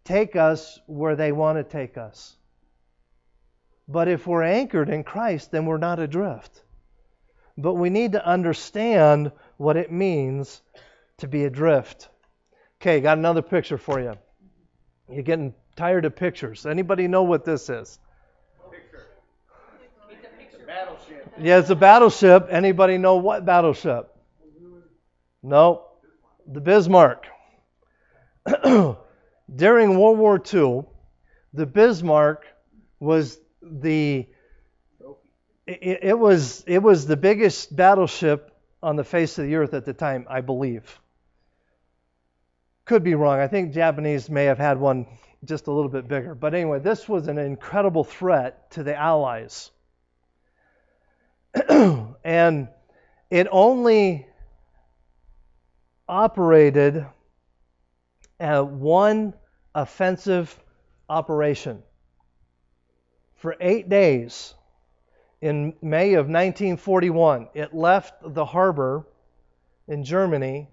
take 0.02 0.34
us 0.34 0.80
where 0.86 1.14
they 1.14 1.30
want 1.30 1.58
to 1.58 1.62
take 1.62 1.98
us. 1.98 2.34
But 3.86 4.08
if 4.08 4.26
we're 4.26 4.44
anchored 4.44 4.88
in 4.88 5.04
Christ, 5.04 5.50
then 5.50 5.66
we're 5.66 5.76
not 5.76 5.98
adrift. 5.98 6.62
But 7.58 7.74
we 7.74 7.90
need 7.90 8.12
to 8.12 8.26
understand 8.26 9.30
what 9.56 9.76
it 9.76 9.90
means 9.90 10.62
to 11.18 11.28
be 11.28 11.44
adrift. 11.44 12.08
Okay, 12.80 13.00
got 13.00 13.18
another 13.18 13.42
picture 13.42 13.78
for 13.78 14.00
you. 14.00 14.14
You're 15.08 15.22
getting 15.22 15.54
tired 15.76 16.04
of 16.04 16.16
pictures. 16.16 16.66
Anybody 16.66 17.08
know 17.08 17.22
what 17.22 17.44
this 17.44 17.68
is? 17.70 17.98
Picture. 18.70 19.06
It's 20.10 20.24
a 20.24 20.28
picture. 20.38 20.66
Battleship. 20.66 21.32
Yeah, 21.38 21.58
it's 21.58 21.70
a 21.70 21.76
battleship. 21.76 22.48
Anybody 22.50 22.98
know 22.98 23.16
what 23.16 23.44
battleship? 23.44 24.14
No. 25.42 25.86
The 26.46 26.60
Bismarck. 26.60 27.26
During 29.54 29.98
World 29.98 30.18
War 30.18 30.42
II, 30.52 30.84
the 31.52 31.66
Bismarck 31.66 32.44
was 33.00 33.38
the 33.62 34.26
it, 35.66 35.98
it, 36.02 36.18
was 36.18 36.62
it 36.66 36.82
was 36.82 37.06
the 37.06 37.16
biggest 37.16 37.74
battleship 37.74 38.53
on 38.84 38.96
the 38.96 39.04
face 39.04 39.38
of 39.38 39.46
the 39.46 39.54
earth 39.56 39.72
at 39.72 39.86
the 39.86 39.94
time, 39.94 40.26
I 40.28 40.42
believe. 40.42 41.00
Could 42.84 43.02
be 43.02 43.14
wrong. 43.14 43.40
I 43.40 43.48
think 43.48 43.72
Japanese 43.72 44.28
may 44.28 44.44
have 44.44 44.58
had 44.58 44.78
one 44.78 45.06
just 45.44 45.68
a 45.68 45.72
little 45.72 45.90
bit 45.90 46.06
bigger. 46.06 46.34
But 46.34 46.52
anyway, 46.52 46.80
this 46.80 47.08
was 47.08 47.26
an 47.28 47.38
incredible 47.38 48.04
threat 48.04 48.70
to 48.72 48.82
the 48.82 48.94
Allies. 48.94 49.70
and 52.24 52.68
it 53.30 53.46
only 53.50 54.26
operated 56.06 57.06
at 58.38 58.66
one 58.66 59.32
offensive 59.74 60.58
operation 61.08 61.82
for 63.36 63.56
eight 63.60 63.88
days 63.88 64.54
in 65.44 65.74
May 65.82 66.14
of 66.14 66.24
1941. 66.24 67.48
It 67.52 67.74
left 67.74 68.14
the 68.22 68.46
harbor 68.46 69.06
in 69.86 70.02
Germany 70.02 70.70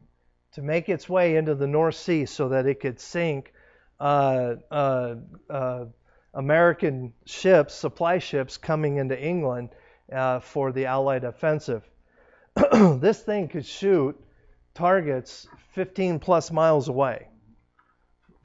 to 0.54 0.62
make 0.62 0.88
its 0.88 1.10
way 1.10 1.36
into 1.36 1.56
the 1.56 1.68
North 1.68 1.96
Sea 1.96 2.26
so 2.26 2.48
that 2.50 2.66
it 2.66 2.80
could 2.80 2.98
sink 2.98 3.52
uh, 4.00 4.56
uh, 4.72 5.16
uh, 5.50 5.86
American 6.34 7.12
ships, 7.26 7.74
supply 7.74 8.20
ships 8.20 8.56
coming 8.56 8.96
into 8.96 9.22
England 9.22 9.72
uh, 10.10 10.40
for 10.40 10.72
the 10.72 10.86
Allied 10.86 11.26
offensive. 11.26 11.84
this 12.72 13.22
thing 13.22 13.50
could 13.50 13.66
shoot 13.66 14.18
targets 14.74 15.50
15 15.74 16.20
plus 16.20 16.50
miles 16.50 16.88
away, 16.88 17.28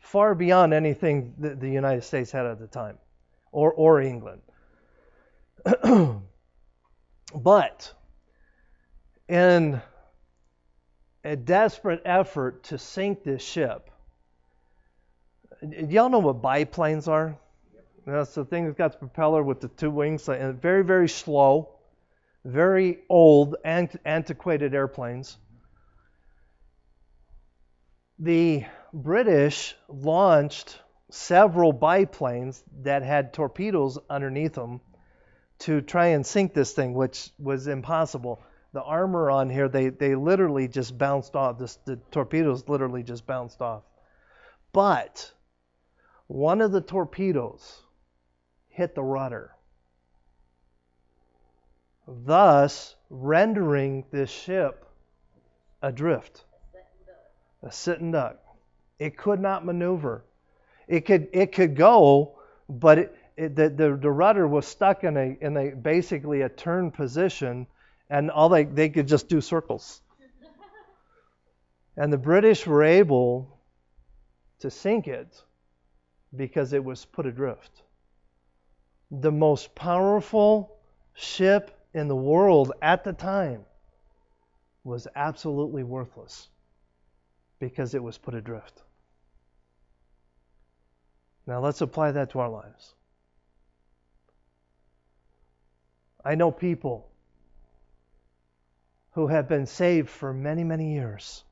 far 0.01 0.35
beyond 0.35 0.75
anything 0.75 1.35
the 1.39 1.71
United 1.71 2.03
States 2.03 2.33
had 2.33 2.47
at 2.47 2.59
the 2.59 2.67
time 2.67 2.99
or, 3.53 3.73
or 3.73 4.01
England. 4.01 4.43
but 7.35 7.93
in 9.29 9.81
a 11.25 11.37
desperate 11.37 12.03
effort 12.05 12.63
to 12.65 12.79
sink 12.79 13.25
this 13.25 13.43
ship, 13.43 13.91
y'all 15.63 16.09
know 16.09 16.21
what 16.21 16.41
biplanes 16.41 17.09
are? 17.09 17.37
That's 18.07 18.35
the 18.35 18.45
thing 18.45 18.67
that's 18.67 18.79
got 18.79 18.93
the 18.93 18.99
propeller 18.99 19.43
with 19.43 19.61
the 19.61 19.69
two 19.69 19.91
wings, 19.91 20.29
and 20.29 20.61
very, 20.63 20.85
very 20.85 21.09
slow, 21.09 21.71
very 22.45 22.99
old, 23.09 23.57
and 23.65 23.91
antiquated 24.05 24.73
airplanes. 24.73 25.37
The 28.21 28.65
British 28.93 29.75
launched 29.89 30.81
several 31.11 31.73
biplanes 31.73 32.63
that 32.83 33.03
had 33.03 33.33
torpedoes 33.33 33.99
underneath 34.09 34.55
them 34.55 34.81
to 35.61 35.81
try 35.81 36.09
and 36.09 36.27
sink 36.27 36.55
this 36.55 36.73
thing, 36.73 36.95
which 36.95 37.31
was 37.39 37.67
impossible. 37.67 38.43
The 38.73 38.83
armor 38.83 39.31
on 39.31 39.49
here, 39.49 39.69
they, 39.69 39.89
they 39.89 40.15
literally 40.15 40.69
just 40.69 40.99
bounced 40.99 41.35
off. 41.35 41.59
The 41.59 41.99
torpedoes 42.11 42.69
literally 42.69 43.03
just 43.03 43.27
bounced 43.27 43.63
off. 43.63 43.83
But 44.73 45.33
one 46.27 46.61
of 46.61 46.73
the 46.73 46.81
torpedoes 46.81 47.83
hit 48.69 48.95
the 48.95 49.03
rudder, 49.03 49.53
thus 52.07 52.95
rendering 53.09 54.05
this 54.11 54.29
ship 54.29 54.85
adrift, 55.81 56.45
a 57.63 57.73
sitting 57.73 58.13
duck. 58.13 58.37
It 58.99 59.17
could 59.17 59.41
not 59.41 59.65
maneuver. 59.65 60.25
It 60.89 61.07
could 61.07 61.29
it 61.33 61.53
could 61.53 61.77
go, 61.77 62.39
but 62.69 62.99
it, 62.99 63.17
it, 63.37 63.55
the, 63.55 63.69
the, 63.69 63.97
the 63.97 64.11
rudder 64.11 64.47
was 64.47 64.67
stuck 64.67 65.05
in 65.05 65.17
a 65.17 65.37
in 65.41 65.57
a 65.57 65.71
basically 65.71 66.41
a 66.41 66.49
turn 66.49 66.91
position, 66.91 67.67
and 68.09 68.31
all 68.31 68.49
they 68.49 68.65
they 68.65 68.89
could 68.89 69.07
just 69.07 69.29
do 69.29 69.41
circles. 69.41 70.01
and 71.97 72.13
the 72.13 72.19
British 72.19 72.67
were 72.67 72.83
able 72.83 73.59
to 74.61 74.71
sink 74.71 75.07
it 75.07 75.43
because 76.35 76.73
it 76.73 76.83
was 76.83 77.05
put 77.05 77.27
adrift. 77.27 77.83
The 79.11 79.33
most 79.33 79.75
powerful 79.75 80.77
ship 81.15 81.71
in 81.95 82.09
the 82.09 82.17
world 82.17 82.73
at 82.83 83.05
the 83.05 83.13
time 83.13 83.65
was 84.83 85.07
absolutely 85.15 85.83
worthless 85.83 86.49
because 87.59 87.95
it 87.95 88.03
was 88.03 88.19
put 88.19 88.35
adrift. 88.35 88.83
Now 91.47 91.61
let's 91.61 91.81
apply 91.81 92.13
that 92.13 92.31
to 92.31 92.41
our 92.41 92.51
lives. 92.51 92.96
I 96.27 96.35
know 96.35 96.51
people 96.51 97.09
who 99.13 99.29
have 99.29 99.49
been 99.49 99.67
saved 99.67 100.09
for 100.09 100.35
many, 100.35 100.65
many 100.65 100.93
years 100.93 101.45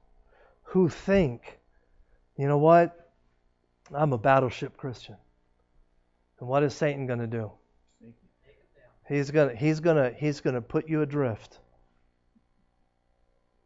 who 0.65 0.89
think, 0.89 1.61
you 2.37 2.49
know 2.49 2.59
what? 2.59 3.13
I'm 3.95 4.13
a 4.13 4.19
battleship 4.19 4.77
Christian. 4.77 5.15
And 6.41 6.49
what 6.49 6.65
is 6.65 6.75
Satan 6.75 7.07
going 7.07 7.21
to 7.21 7.29
do? 7.29 7.53
He's 9.09 9.31
going 9.31 9.57
he's 9.57 9.79
to 9.79 10.13
he's 10.19 10.41
to 10.41 10.61
put 10.61 10.89
you 10.89 11.03
adrift 11.03 11.61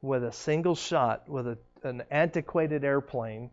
with 0.03 0.25
a 0.25 0.33
single 0.33 0.75
shot 0.75 1.27
with 1.27 1.47
a, 1.47 1.59
an 1.85 2.03
antiquated 2.11 2.85
airplane. 2.85 3.49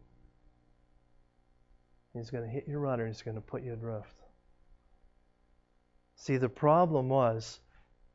He's 2.13 2.31
going 2.31 2.43
to 2.43 2.49
hit 2.49 2.67
your 2.67 2.81
rudder. 2.81 3.07
He's 3.07 3.21
going 3.21 3.35
to 3.35 3.41
put 3.41 3.63
you 3.63 3.71
adrift. 3.71 4.24
See, 6.15 6.37
the 6.37 6.49
problem 6.49 7.09
was 7.09 7.59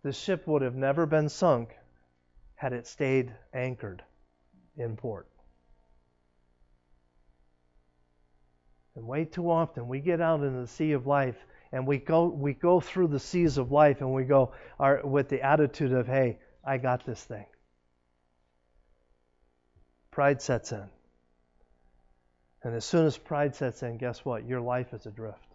the 0.02 0.12
ship 0.12 0.46
would 0.46 0.62
have 0.62 0.74
never 0.74 1.06
been 1.06 1.28
sunk 1.28 1.76
had 2.54 2.72
it 2.72 2.86
stayed 2.86 3.32
anchored 3.52 4.02
in 4.76 4.96
port. 4.96 5.28
And 8.96 9.06
way 9.06 9.24
too 9.24 9.50
often 9.50 9.88
we 9.88 10.00
get 10.00 10.20
out 10.20 10.42
in 10.42 10.60
the 10.60 10.66
sea 10.66 10.92
of 10.92 11.06
life 11.06 11.36
and 11.72 11.86
we 11.86 11.98
go 11.98 12.26
we 12.26 12.52
go 12.52 12.80
through 12.80 13.08
the 13.08 13.20
seas 13.20 13.56
of 13.56 13.70
life 13.70 14.00
and 14.00 14.12
we 14.12 14.24
go 14.24 14.52
our, 14.78 15.06
with 15.06 15.28
the 15.28 15.42
attitude 15.42 15.92
of, 15.92 16.06
hey, 16.06 16.38
I 16.64 16.78
got 16.78 17.06
this 17.06 17.22
thing. 17.22 17.46
Pride 20.10 20.42
sets 20.42 20.72
in. 20.72 20.88
And 22.62 22.74
as 22.74 22.84
soon 22.84 23.06
as 23.06 23.16
pride 23.16 23.54
sets 23.54 23.82
in, 23.82 23.96
guess 23.96 24.24
what? 24.24 24.46
Your 24.46 24.60
life 24.60 24.92
is 24.92 25.06
adrift. 25.06 25.49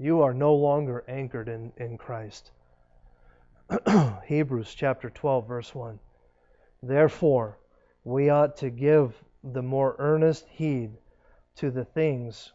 You 0.00 0.22
are 0.22 0.32
no 0.32 0.54
longer 0.54 1.04
anchored 1.08 1.50
in, 1.50 1.74
in 1.76 1.98
Christ. 1.98 2.52
Hebrews 4.24 4.72
chapter 4.74 5.10
12, 5.10 5.46
verse 5.46 5.74
1. 5.74 5.98
Therefore, 6.82 7.58
we 8.02 8.30
ought 8.30 8.56
to 8.56 8.70
give 8.70 9.22
the 9.44 9.60
more 9.60 9.96
earnest 9.98 10.48
heed 10.48 10.92
to 11.56 11.70
the 11.70 11.84
things 11.84 12.54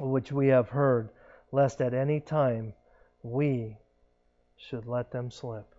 which 0.00 0.32
we 0.32 0.48
have 0.48 0.70
heard, 0.70 1.10
lest 1.52 1.80
at 1.80 1.94
any 1.94 2.18
time 2.18 2.74
we 3.22 3.76
should 4.56 4.86
let 4.86 5.12
them 5.12 5.30
slip. 5.30 5.72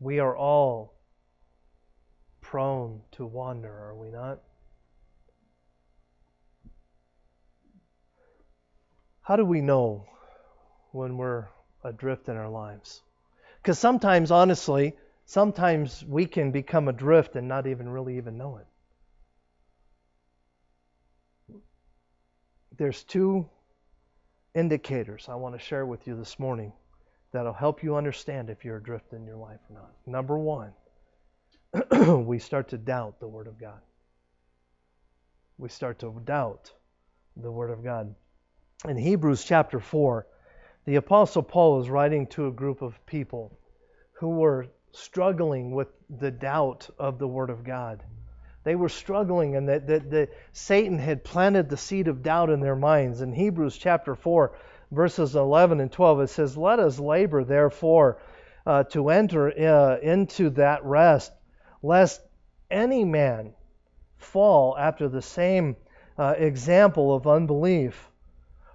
We 0.00 0.18
are 0.18 0.36
all 0.36 0.94
prone 2.40 3.02
to 3.12 3.24
wander, 3.24 3.72
are 3.72 3.94
we 3.94 4.10
not? 4.10 4.40
How 9.22 9.36
do 9.36 9.44
we 9.44 9.60
know 9.60 10.06
when 10.92 11.16
we're 11.16 11.48
adrift 11.84 12.28
in 12.28 12.36
our 12.36 12.48
lives? 12.48 13.02
Because 13.62 13.78
sometimes, 13.78 14.30
honestly, 14.30 14.94
sometimes 15.26 16.04
we 16.04 16.26
can 16.26 16.50
become 16.50 16.88
adrift 16.88 17.36
and 17.36 17.46
not 17.46 17.66
even 17.66 17.88
really 17.88 18.16
even 18.16 18.38
know 18.38 18.56
it. 18.56 18.66
There's 22.76 23.04
two 23.04 23.48
indicators 24.54 25.26
I 25.28 25.34
want 25.34 25.54
to 25.54 25.60
share 25.60 25.84
with 25.84 26.06
you 26.06 26.16
this 26.16 26.38
morning 26.38 26.72
that'll 27.32 27.52
help 27.52 27.82
you 27.82 27.96
understand 27.96 28.50
if 28.50 28.64
you're 28.64 28.78
adrift 28.78 29.12
in 29.12 29.24
your 29.26 29.36
life 29.36 29.60
or 29.68 29.74
not. 29.74 29.92
Number 30.06 30.38
one, 30.38 30.72
we 32.26 32.38
start 32.38 32.68
to 32.70 32.78
doubt 32.78 33.20
the 33.20 33.28
Word 33.28 33.46
of 33.46 33.60
God. 33.60 33.80
We 35.58 35.68
start 35.68 35.98
to 36.00 36.12
doubt 36.24 36.72
the 37.36 37.50
Word 37.50 37.70
of 37.70 37.84
God. 37.84 38.14
In 38.88 38.96
Hebrews 38.96 39.44
chapter 39.44 39.78
4, 39.78 40.26
the 40.86 40.96
Apostle 40.96 41.42
Paul 41.42 41.82
is 41.82 41.90
writing 41.90 42.26
to 42.28 42.46
a 42.46 42.50
group 42.50 42.80
of 42.80 43.04
people 43.04 43.58
who 44.12 44.30
were 44.30 44.68
struggling 44.92 45.72
with 45.72 45.88
the 46.08 46.30
doubt 46.30 46.88
of 46.98 47.18
the 47.18 47.28
Word 47.28 47.50
of 47.50 47.62
God. 47.62 48.02
They 48.64 48.76
were 48.76 48.88
struggling, 48.88 49.54
and 49.54 49.68
that, 49.68 49.86
that, 49.86 50.10
that 50.10 50.30
Satan 50.54 50.98
had 50.98 51.24
planted 51.24 51.68
the 51.68 51.76
seed 51.76 52.08
of 52.08 52.22
doubt 52.22 52.48
in 52.48 52.60
their 52.60 52.74
minds. 52.74 53.20
In 53.20 53.34
Hebrews 53.34 53.76
chapter 53.76 54.14
4, 54.14 54.56
verses 54.90 55.36
11 55.36 55.80
and 55.80 55.92
12, 55.92 56.20
it 56.22 56.28
says, 56.28 56.56
Let 56.56 56.78
us 56.78 56.98
labor, 56.98 57.44
therefore, 57.44 58.22
uh, 58.64 58.84
to 58.84 59.10
enter 59.10 59.48
uh, 59.50 59.98
into 59.98 60.48
that 60.50 60.86
rest, 60.86 61.32
lest 61.82 62.22
any 62.70 63.04
man 63.04 63.52
fall 64.16 64.74
after 64.78 65.06
the 65.06 65.22
same 65.22 65.76
uh, 66.16 66.34
example 66.38 67.14
of 67.14 67.26
unbelief. 67.26 68.09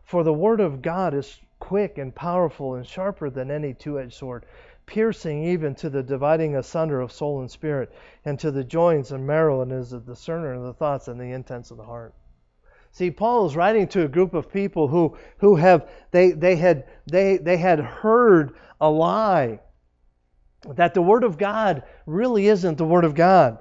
For 0.06 0.24
the 0.24 0.34
word 0.34 0.60
of 0.60 0.82
God 0.84 1.14
is 1.16 1.40
quick 1.60 1.98
and 1.98 2.14
powerful 2.14 2.76
and 2.76 2.86
sharper 2.86 3.32
than 3.32 3.50
any 3.50 3.74
two 3.74 4.00
edged 4.00 4.14
sword, 4.14 4.46
piercing 4.86 5.44
even 5.44 5.74
to 5.76 5.90
the 5.90 6.04
dividing 6.04 6.56
asunder 6.56 7.02
of 7.02 7.12
soul 7.12 7.40
and 7.40 7.50
spirit, 7.50 7.92
and 8.24 8.40
to 8.40 8.52
the 8.52 8.64
joints 8.64 9.10
and 9.10 9.26
marrow, 9.26 9.62
and 9.62 9.72
is 9.72 9.94
a 9.94 10.00
discerner 10.00 10.54
of 10.54 10.64
the 10.64 10.74
thoughts 10.74 11.08
and 11.08 11.20
the 11.20 11.32
intents 11.32 11.72
of 11.72 11.78
the 11.78 11.84
heart. 11.84 12.14
See, 12.92 13.10
Paul 13.10 13.48
is 13.48 13.56
writing 13.56 13.88
to 13.90 14.06
a 14.06 14.08
group 14.08 14.36
of 14.36 14.54
people 14.54 14.88
who, 14.88 15.18
who 15.40 15.56
have 15.56 15.90
they, 16.12 16.32
they 16.32 16.56
had 16.56 16.86
they, 17.08 17.38
they 17.38 17.58
had 17.58 17.80
heard 17.80 18.56
a 18.80 18.90
lie 18.90 19.60
that 20.76 20.94
the 20.94 21.02
Word 21.02 21.24
of 21.24 21.38
God 21.38 21.84
really 22.06 22.48
isn't 22.48 22.78
the 22.78 22.86
Word 22.86 23.06
of 23.06 23.16
God. 23.16 23.58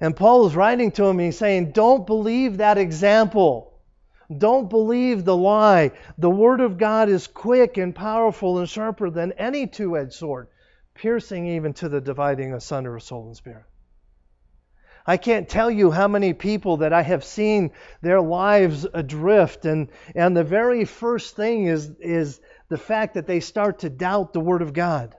And 0.00 0.16
Paul 0.16 0.46
is 0.46 0.56
writing 0.56 0.90
to 0.92 1.04
him, 1.04 1.18
he's 1.18 1.38
saying, 1.38 1.72
Don't 1.72 2.06
believe 2.06 2.56
that 2.56 2.76
example. 2.76 3.69
Don't 4.36 4.70
believe 4.70 5.24
the 5.24 5.36
lie. 5.36 5.90
The 6.18 6.30
Word 6.30 6.60
of 6.60 6.78
God 6.78 7.08
is 7.08 7.26
quick 7.26 7.76
and 7.78 7.94
powerful 7.94 8.58
and 8.58 8.68
sharper 8.68 9.10
than 9.10 9.32
any 9.32 9.66
two 9.66 9.96
edged 9.96 10.12
sword, 10.12 10.48
piercing 10.94 11.46
even 11.46 11.72
to 11.74 11.88
the 11.88 12.00
dividing 12.00 12.54
asunder 12.54 12.94
of 12.94 13.02
soul 13.02 13.26
and 13.26 13.36
spirit. 13.36 13.64
I 15.04 15.16
can't 15.16 15.48
tell 15.48 15.70
you 15.70 15.90
how 15.90 16.06
many 16.06 16.34
people 16.34 16.78
that 16.78 16.92
I 16.92 17.02
have 17.02 17.24
seen 17.24 17.72
their 18.02 18.20
lives 18.20 18.86
adrift, 18.92 19.64
and, 19.64 19.88
and 20.14 20.36
the 20.36 20.44
very 20.44 20.84
first 20.84 21.34
thing 21.34 21.66
is, 21.66 21.90
is 21.98 22.40
the 22.68 22.78
fact 22.78 23.14
that 23.14 23.26
they 23.26 23.40
start 23.40 23.80
to 23.80 23.90
doubt 23.90 24.32
the 24.32 24.40
Word 24.40 24.62
of 24.62 24.72
God. 24.72 25.16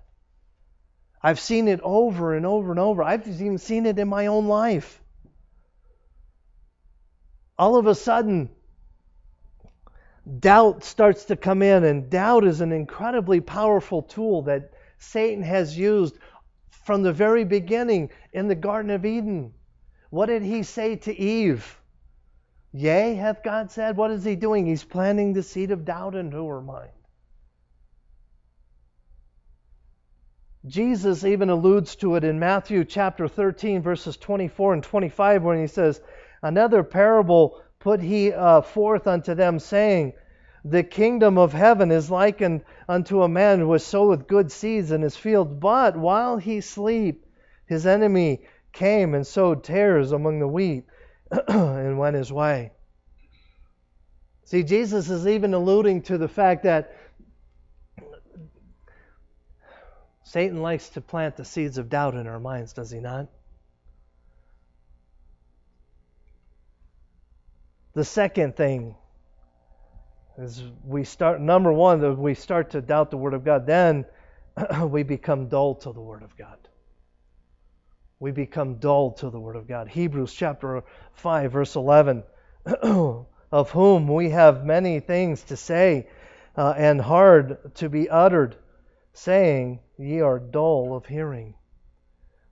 I've 1.21 1.39
seen 1.39 1.67
it 1.67 1.81
over 1.83 2.33
and 2.35 2.45
over 2.45 2.71
and 2.71 2.79
over. 2.79 3.03
I've 3.03 3.27
even 3.27 3.57
seen 3.57 3.85
it 3.85 3.99
in 3.99 4.07
my 4.07 4.27
own 4.27 4.47
life. 4.47 5.01
All 7.59 7.75
of 7.75 7.85
a 7.85 7.93
sudden, 7.93 8.49
doubt 10.39 10.83
starts 10.83 11.25
to 11.25 11.35
come 11.35 11.61
in, 11.61 11.83
and 11.83 12.09
doubt 12.09 12.45
is 12.45 12.61
an 12.61 12.71
incredibly 12.71 13.41
powerful 13.41 14.01
tool 14.01 14.43
that 14.43 14.71
Satan 14.97 15.43
has 15.43 15.77
used 15.77 16.17
from 16.85 17.03
the 17.03 17.13
very 17.13 17.43
beginning 17.43 18.09
in 18.33 18.47
the 18.47 18.55
Garden 18.55 18.91
of 18.91 19.05
Eden. 19.05 19.53
What 20.09 20.27
did 20.27 20.43
he 20.43 20.63
say 20.63 20.97
to 20.97 21.15
Eve? 21.17 21.79
Yea, 22.73 23.15
hath 23.15 23.43
God 23.43 23.71
said? 23.71 23.97
What 23.97 24.11
is 24.11 24.23
he 24.23 24.35
doing? 24.35 24.65
He's 24.65 24.83
planting 24.83 25.33
the 25.33 25.43
seed 25.43 25.71
of 25.71 25.85
doubt 25.85 26.15
into 26.15 26.47
her 26.47 26.61
mind. 26.61 26.91
Jesus 30.65 31.23
even 31.23 31.49
alludes 31.49 31.95
to 31.97 32.15
it 32.15 32.23
in 32.23 32.39
Matthew 32.39 32.85
chapter 32.85 33.27
13, 33.27 33.81
verses 33.81 34.15
24 34.15 34.73
and 34.73 34.83
25, 34.83 35.43
when 35.43 35.59
he 35.59 35.67
says, 35.67 35.99
Another 36.43 36.83
parable 36.83 37.61
put 37.81 37.99
he 37.99 38.31
uh, 38.31 38.61
forth 38.61 39.07
unto 39.07 39.35
them, 39.35 39.59
saying, 39.59 40.13
The 40.63 40.83
kingdom 40.83 41.37
of 41.37 41.51
heaven 41.51 41.91
is 41.91 42.09
likened 42.09 42.63
unto 42.87 43.23
a 43.23 43.27
man 43.27 43.59
who 43.59 43.77
sowed 43.79 44.27
good 44.27 44.51
seeds 44.51 44.91
in 44.91 45.01
his 45.01 45.17
field, 45.17 45.59
but 45.59 45.97
while 45.97 46.37
he 46.37 46.61
sleep, 46.61 47.25
his 47.65 47.85
enemy 47.85 48.43
came 48.71 49.13
and 49.13 49.27
sowed 49.27 49.63
tares 49.63 50.11
among 50.13 50.39
the 50.39 50.47
wheat 50.47 50.85
and 51.47 51.99
went 51.99 52.15
his 52.15 52.31
way. 52.31 52.71
See, 54.45 54.63
Jesus 54.63 55.09
is 55.09 55.27
even 55.27 55.53
alluding 55.53 56.03
to 56.03 56.17
the 56.17 56.27
fact 56.27 56.63
that 56.63 56.95
Satan 60.23 60.61
likes 60.61 60.89
to 60.89 61.01
plant 61.01 61.35
the 61.35 61.45
seeds 61.45 61.77
of 61.77 61.89
doubt 61.89 62.15
in 62.15 62.27
our 62.27 62.39
minds, 62.39 62.73
does 62.73 62.91
he 62.91 62.99
not? 62.99 63.27
The 67.93 68.05
second 68.05 68.55
thing 68.55 68.95
is 70.37 70.63
we 70.85 71.03
start, 71.03 71.41
number 71.41 71.73
one, 71.73 72.19
we 72.19 72.33
start 72.35 72.71
to 72.71 72.81
doubt 72.81 73.11
the 73.11 73.17
Word 73.17 73.33
of 73.33 73.43
God. 73.43 73.65
Then 73.65 74.05
we 74.83 75.03
become 75.03 75.49
dull 75.49 75.75
to 75.75 75.91
the 75.91 76.01
Word 76.01 76.23
of 76.23 76.37
God 76.37 76.57
we 78.21 78.31
become 78.31 78.75
dull 78.75 79.11
to 79.13 79.31
the 79.31 79.39
Word 79.39 79.55
of 79.55 79.67
God. 79.67 79.89
Hebrews 79.89 80.31
chapter 80.31 80.83
5, 81.13 81.51
verse 81.51 81.75
11, 81.75 82.23
of 83.51 83.71
whom 83.71 84.07
we 84.07 84.29
have 84.29 84.63
many 84.63 84.99
things 84.99 85.41
to 85.45 85.57
say 85.57 86.07
uh, 86.55 86.75
and 86.77 87.01
hard 87.01 87.73
to 87.75 87.89
be 87.89 88.07
uttered, 88.09 88.55
saying, 89.13 89.79
Ye 89.97 90.21
are 90.21 90.37
dull 90.37 90.95
of 90.95 91.07
hearing. 91.07 91.55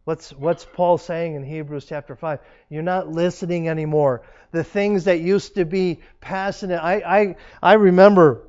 What's, 0.10 0.32
what's 0.32 0.66
Paul 0.66 0.98
saying 0.98 1.36
in 1.36 1.44
Hebrews 1.44 1.86
chapter 1.86 2.16
5? 2.16 2.40
You're 2.68 2.82
not 2.82 3.10
listening 3.10 3.70
anymore. 3.70 4.24
The 4.52 4.64
things 4.64 5.04
that 5.04 5.20
used 5.20 5.54
to 5.54 5.66
be 5.66 6.00
passionate. 6.20 6.84
I, 6.84 6.96
I, 6.96 7.36
I 7.62 7.74
remember 7.74 8.42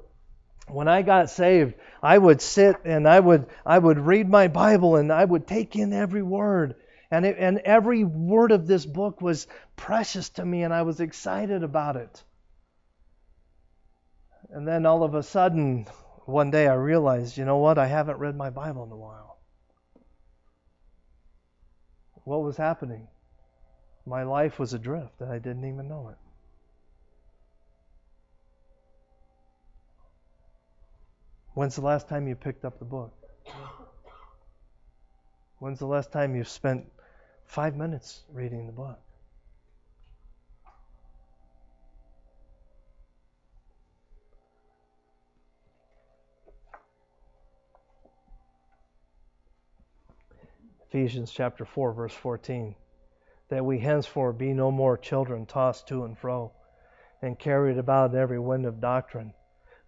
when 0.69 0.89
I 0.89 1.03
got 1.03 1.29
saved, 1.29 1.75
I 2.03 2.17
would 2.17 2.41
sit 2.41 2.77
and 2.87 3.07
I 3.07 3.21
would, 3.21 3.45
I 3.67 3.79
would 3.79 3.99
read 3.99 4.27
my 4.27 4.49
Bible 4.49 4.97
and 4.97 5.13
I 5.13 5.23
would 5.23 5.47
take 5.47 5.77
in 5.77 5.93
every 5.93 6.23
word. 6.23 6.77
And, 7.11 7.27
it, 7.27 7.37
and 7.39 7.59
every 7.59 8.05
word 8.05 8.53
of 8.53 8.67
this 8.67 8.87
book 8.87 9.21
was 9.21 9.47
precious 9.77 10.31
to 10.31 10.45
me, 10.47 10.63
and 10.63 10.73
I 10.73 10.81
was 10.81 10.99
excited 11.01 11.63
about 11.63 11.97
it. 11.97 12.23
And 14.49 14.67
then 14.67 14.87
all 14.87 15.03
of 15.03 15.15
a 15.15 15.23
sudden, 15.23 15.85
one 16.25 16.51
day 16.51 16.67
I 16.67 16.75
realized, 16.77 17.37
you 17.37 17.45
know 17.45 17.59
what? 17.59 17.77
I 17.77 17.87
haven't 17.87 18.19
read 18.19 18.35
my 18.35 18.49
Bible 18.49 18.85
in 18.85 18.93
a 18.93 18.97
while. 18.97 19.30
What 22.31 22.45
was 22.45 22.57
happening? 22.57 23.09
My 24.07 24.23
life 24.23 24.61
was 24.61 24.73
adrift, 24.73 25.21
and 25.21 25.33
I 25.33 25.41
didn't 25.41 25.65
even 25.65 25.89
know 25.89 26.11
it. 26.11 26.17
When's 31.55 31.75
the 31.75 31.81
last 31.81 32.09
time 32.09 32.29
you 32.29 32.37
picked 32.37 32.65
up 32.65 32.79
the 32.79 32.85
book? 32.85 33.13
When's 35.59 35.81
the 35.81 35.89
last 35.89 36.13
time 36.13 36.37
you 36.37 36.45
spent 36.45 36.85
five 37.47 37.75
minutes 37.75 38.23
reading 38.33 38.67
the 38.67 38.73
book. 38.73 39.01
Ephesians 50.93 51.31
chapter 51.31 51.65
4, 51.65 51.93
verse 51.93 52.15
14. 52.15 52.75
That 53.49 53.65
we 53.65 53.79
henceforth 53.79 54.37
be 54.37 54.53
no 54.53 54.73
more 54.73 54.99
children 54.99 55.47
tossed 55.47 55.87
to 55.87 56.03
and 56.03 56.19
fro 56.19 56.51
and 57.23 57.39
carried 57.39 57.79
about 57.79 58.13
every 58.17 58.41
wind 58.41 58.67
of 58.67 58.81
doctrine, 58.81 59.33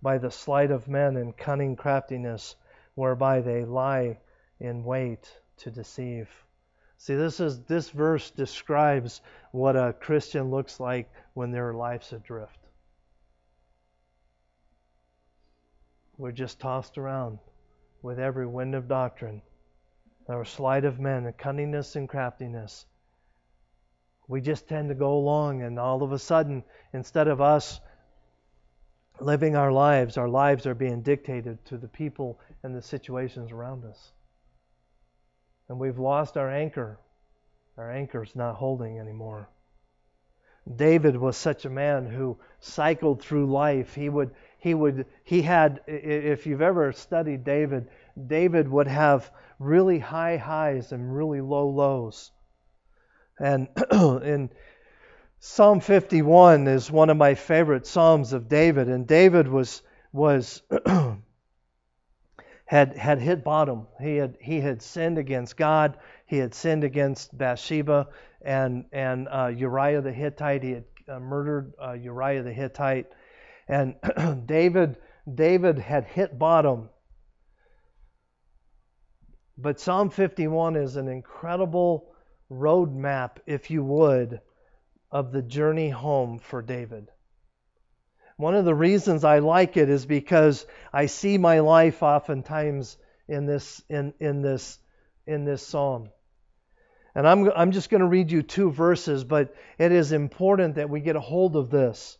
by 0.00 0.18
the 0.18 0.30
sleight 0.30 0.70
of 0.70 0.86
men 0.86 1.16
and 1.16 1.36
cunning 1.36 1.74
craftiness, 1.74 2.54
whereby 2.94 3.40
they 3.40 3.64
lie 3.64 4.20
in 4.60 4.84
wait 4.84 5.40
to 5.56 5.72
deceive. 5.72 6.30
See, 6.98 7.16
this 7.16 7.40
is 7.40 7.64
this 7.64 7.90
verse 7.90 8.30
describes 8.30 9.22
what 9.50 9.74
a 9.74 9.96
Christian 9.98 10.52
looks 10.52 10.78
like 10.78 11.10
when 11.34 11.50
their 11.50 11.74
life's 11.74 12.12
adrift. 12.12 12.60
We're 16.16 16.30
just 16.30 16.60
tossed 16.60 16.96
around 16.96 17.40
with 18.02 18.20
every 18.20 18.46
wind 18.46 18.76
of 18.76 18.86
doctrine, 18.86 19.42
our 20.28 20.44
sleight 20.44 20.84
of 20.84 21.00
men, 21.00 21.26
and 21.26 21.36
cunningness 21.36 21.96
and 21.96 22.08
craftiness. 22.08 22.86
We 24.28 24.40
just 24.40 24.68
tend 24.68 24.88
to 24.88 24.94
go 24.94 25.14
along, 25.14 25.62
and 25.62 25.78
all 25.78 26.02
of 26.02 26.12
a 26.12 26.18
sudden, 26.18 26.64
instead 26.92 27.28
of 27.28 27.40
us 27.40 27.80
living 29.20 29.56
our 29.56 29.72
lives, 29.72 30.16
our 30.16 30.28
lives 30.28 30.66
are 30.66 30.74
being 30.74 31.02
dictated 31.02 31.64
to 31.66 31.76
the 31.76 31.88
people 31.88 32.40
and 32.62 32.74
the 32.74 32.82
situations 32.82 33.52
around 33.52 33.84
us. 33.84 34.12
And 35.68 35.78
we've 35.78 35.98
lost 35.98 36.36
our 36.36 36.50
anchor. 36.50 36.98
Our 37.76 37.90
anchor's 37.90 38.34
not 38.36 38.56
holding 38.56 38.98
anymore. 38.98 39.48
David 40.76 41.16
was 41.16 41.36
such 41.36 41.64
a 41.64 41.70
man 41.70 42.06
who 42.06 42.38
cycled 42.60 43.20
through 43.20 43.46
life. 43.46 43.94
He 43.94 44.08
would 44.08 44.30
he 44.58 44.74
would 44.74 45.06
he 45.24 45.42
had 45.42 45.80
if 45.86 46.46
you've 46.46 46.62
ever 46.62 46.92
studied 46.92 47.42
David, 47.42 47.88
David 48.26 48.68
would 48.68 48.88
have 48.88 49.30
really 49.58 49.98
high 49.98 50.36
highs 50.36 50.92
and 50.92 51.14
really 51.14 51.40
low 51.40 51.68
lows. 51.68 52.30
And 53.38 53.68
in 53.92 54.50
Psalm 55.40 55.80
51 55.80 56.68
is 56.68 56.90
one 56.90 57.10
of 57.10 57.16
my 57.16 57.34
favorite 57.34 57.86
psalms 57.86 58.32
of 58.32 58.48
David, 58.48 58.88
and 58.88 59.06
David 59.06 59.48
was 59.48 59.82
was 60.12 60.62
had 62.64 62.96
had 62.96 63.18
hit 63.18 63.42
bottom. 63.42 63.88
He 64.00 64.16
had 64.16 64.36
he 64.40 64.60
had 64.60 64.82
sinned 64.82 65.18
against 65.18 65.56
God. 65.56 65.98
He 66.26 66.38
had 66.38 66.54
sinned 66.54 66.84
against 66.84 67.36
Bathsheba 67.36 68.08
and 68.40 68.84
and 68.92 69.28
uh, 69.28 69.48
Uriah 69.48 70.00
the 70.00 70.12
Hittite. 70.12 70.62
He 70.62 70.70
had 70.70 70.84
uh, 71.08 71.18
murdered 71.18 71.72
uh, 71.82 71.92
Uriah 71.92 72.42
the 72.42 72.52
Hittite, 72.52 73.06
and 73.68 73.96
David 74.46 74.96
David 75.34 75.78
had 75.78 76.04
hit 76.04 76.38
bottom. 76.38 76.88
But 79.58 79.80
Psalm 79.80 80.10
51 80.10 80.76
is 80.76 80.96
an 80.96 81.08
incredible 81.08 82.12
roadmap, 82.50 83.38
if 83.46 83.70
you 83.70 83.84
would, 83.84 84.40
of 85.10 85.32
the 85.32 85.42
journey 85.42 85.90
home 85.90 86.38
for 86.38 86.62
David. 86.62 87.08
One 88.36 88.54
of 88.54 88.64
the 88.64 88.74
reasons 88.74 89.24
I 89.24 89.40
like 89.40 89.76
it 89.76 89.88
is 89.88 90.06
because 90.06 90.66
I 90.92 91.06
see 91.06 91.38
my 91.38 91.60
life 91.60 92.02
oftentimes 92.02 92.96
in 93.28 93.46
this 93.46 93.82
in, 93.88 94.14
in 94.20 94.42
this 94.42 94.78
in 95.26 95.44
this 95.44 95.64
psalm. 95.64 96.10
And 97.14 97.28
I'm 97.28 97.50
I'm 97.54 97.72
just 97.72 97.90
going 97.90 98.00
to 98.00 98.06
read 98.06 98.32
you 98.32 98.42
two 98.42 98.70
verses, 98.70 99.22
but 99.22 99.54
it 99.78 99.92
is 99.92 100.12
important 100.12 100.76
that 100.76 100.88
we 100.88 101.00
get 101.00 101.14
a 101.14 101.20
hold 101.20 101.56
of 101.56 101.70
this. 101.70 102.16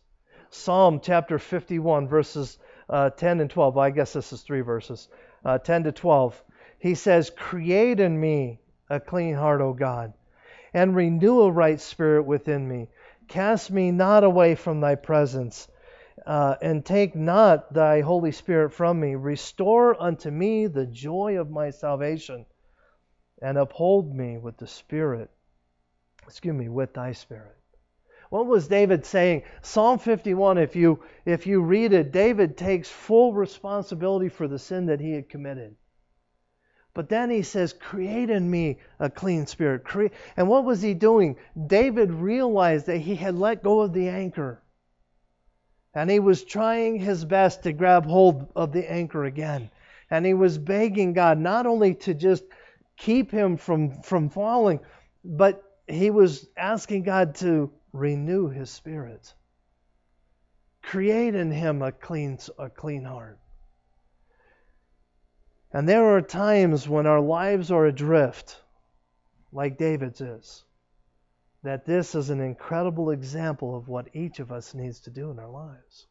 Psalm 0.51 0.99
chapter 1.01 1.39
51 1.39 2.07
verses 2.07 2.59
uh, 2.89 3.09
10 3.09 3.39
and 3.39 3.49
12. 3.49 3.77
I 3.77 3.89
guess 3.89 4.13
this 4.13 4.31
is 4.31 4.41
three 4.41 4.61
verses. 4.61 5.07
Uh, 5.43 5.57
10 5.57 5.85
to 5.85 5.91
12. 5.91 6.41
He 6.83 6.95
says, 6.95 7.29
"Create 7.29 8.01
in 8.01 8.19
me 8.19 8.59
a 8.89 8.99
clean 8.99 9.35
heart, 9.35 9.61
O 9.61 9.71
God, 9.71 10.11
and 10.73 10.93
renew 10.93 11.39
a 11.39 11.49
right 11.49 11.79
spirit 11.79 12.23
within 12.23 12.67
me. 12.67 12.89
Cast 13.29 13.71
me 13.71 13.89
not 13.89 14.25
away 14.25 14.55
from 14.55 14.81
thy 14.81 14.95
presence, 14.95 15.69
uh, 16.25 16.57
and 16.61 16.85
take 16.85 17.15
not 17.15 17.73
thy 17.73 18.01
Holy 18.01 18.33
Spirit 18.33 18.71
from 18.73 18.99
me. 18.99 19.15
Restore 19.15 19.95
unto 19.97 20.29
me 20.29 20.67
the 20.67 20.85
joy 20.85 21.39
of 21.39 21.49
my 21.49 21.69
salvation, 21.69 22.45
and 23.41 23.57
uphold 23.57 24.13
me 24.13 24.37
with 24.37 24.57
the 24.57 24.67
Spirit, 24.67 25.31
excuse 26.25 26.53
me, 26.53 26.67
with 26.67 26.93
thy 26.93 27.13
Spirit. 27.13 27.55
What 28.29 28.45
was 28.45 28.67
David 28.67 29.05
saying? 29.05 29.43
Psalm 29.61 29.99
51, 29.99 30.57
if 30.57 30.75
you 30.75 31.01
if 31.23 31.47
you 31.47 31.61
read 31.61 31.93
it, 31.93 32.11
David 32.11 32.57
takes 32.57 32.89
full 32.89 33.31
responsibility 33.31 34.27
for 34.27 34.49
the 34.49 34.59
sin 34.59 34.87
that 34.87 34.99
he 34.99 35.13
had 35.13 35.29
committed. 35.29 35.77
But 36.93 37.09
then 37.09 37.29
he 37.29 37.41
says, 37.41 37.73
Create 37.73 38.29
in 38.29 38.49
me 38.49 38.77
a 38.99 39.09
clean 39.09 39.47
spirit. 39.47 39.83
And 40.37 40.47
what 40.47 40.63
was 40.63 40.81
he 40.81 40.93
doing? 40.93 41.37
David 41.67 42.11
realized 42.11 42.85
that 42.85 42.99
he 42.99 43.15
had 43.15 43.35
let 43.35 43.63
go 43.63 43.81
of 43.81 43.93
the 43.93 44.09
anchor. 44.09 44.61
And 45.95 46.09
he 46.09 46.19
was 46.19 46.43
trying 46.43 46.99
his 46.99 47.25
best 47.25 47.63
to 47.63 47.73
grab 47.73 48.05
hold 48.05 48.47
of 48.55 48.71
the 48.71 48.89
anchor 48.91 49.25
again. 49.25 49.69
And 50.09 50.25
he 50.25 50.33
was 50.33 50.57
begging 50.57 51.13
God 51.13 51.39
not 51.39 51.65
only 51.65 51.95
to 51.95 52.13
just 52.13 52.43
keep 52.97 53.31
him 53.31 53.57
from, 53.57 54.01
from 54.01 54.29
falling, 54.29 54.79
but 55.23 55.63
he 55.87 56.11
was 56.11 56.47
asking 56.55 57.03
God 57.03 57.35
to 57.35 57.71
renew 57.91 58.49
his 58.49 58.69
spirit. 58.69 59.33
Create 60.81 61.33
in 61.33 61.51
him 61.51 61.81
a 61.81 61.91
clean, 61.91 62.37
a 62.59 62.69
clean 62.69 63.03
heart. 63.03 63.39
And 65.73 65.89
there 65.89 66.15
are 66.15 66.21
times 66.21 66.87
when 66.87 67.07
our 67.07 67.19
lives 67.19 67.71
are 67.71 67.87
adrift, 67.87 68.61
like 69.51 69.77
David's 69.77 70.21
is, 70.21 70.63
that 71.63 71.85
this 71.85 72.13
is 72.13 72.29
an 72.29 72.39
incredible 72.39 73.09
example 73.09 73.75
of 73.75 73.87
what 73.87 74.15
each 74.15 74.39
of 74.39 74.51
us 74.51 74.75
needs 74.75 74.99
to 75.01 75.09
do 75.09 75.31
in 75.31 75.39
our 75.39 75.49
lives. 75.49 76.05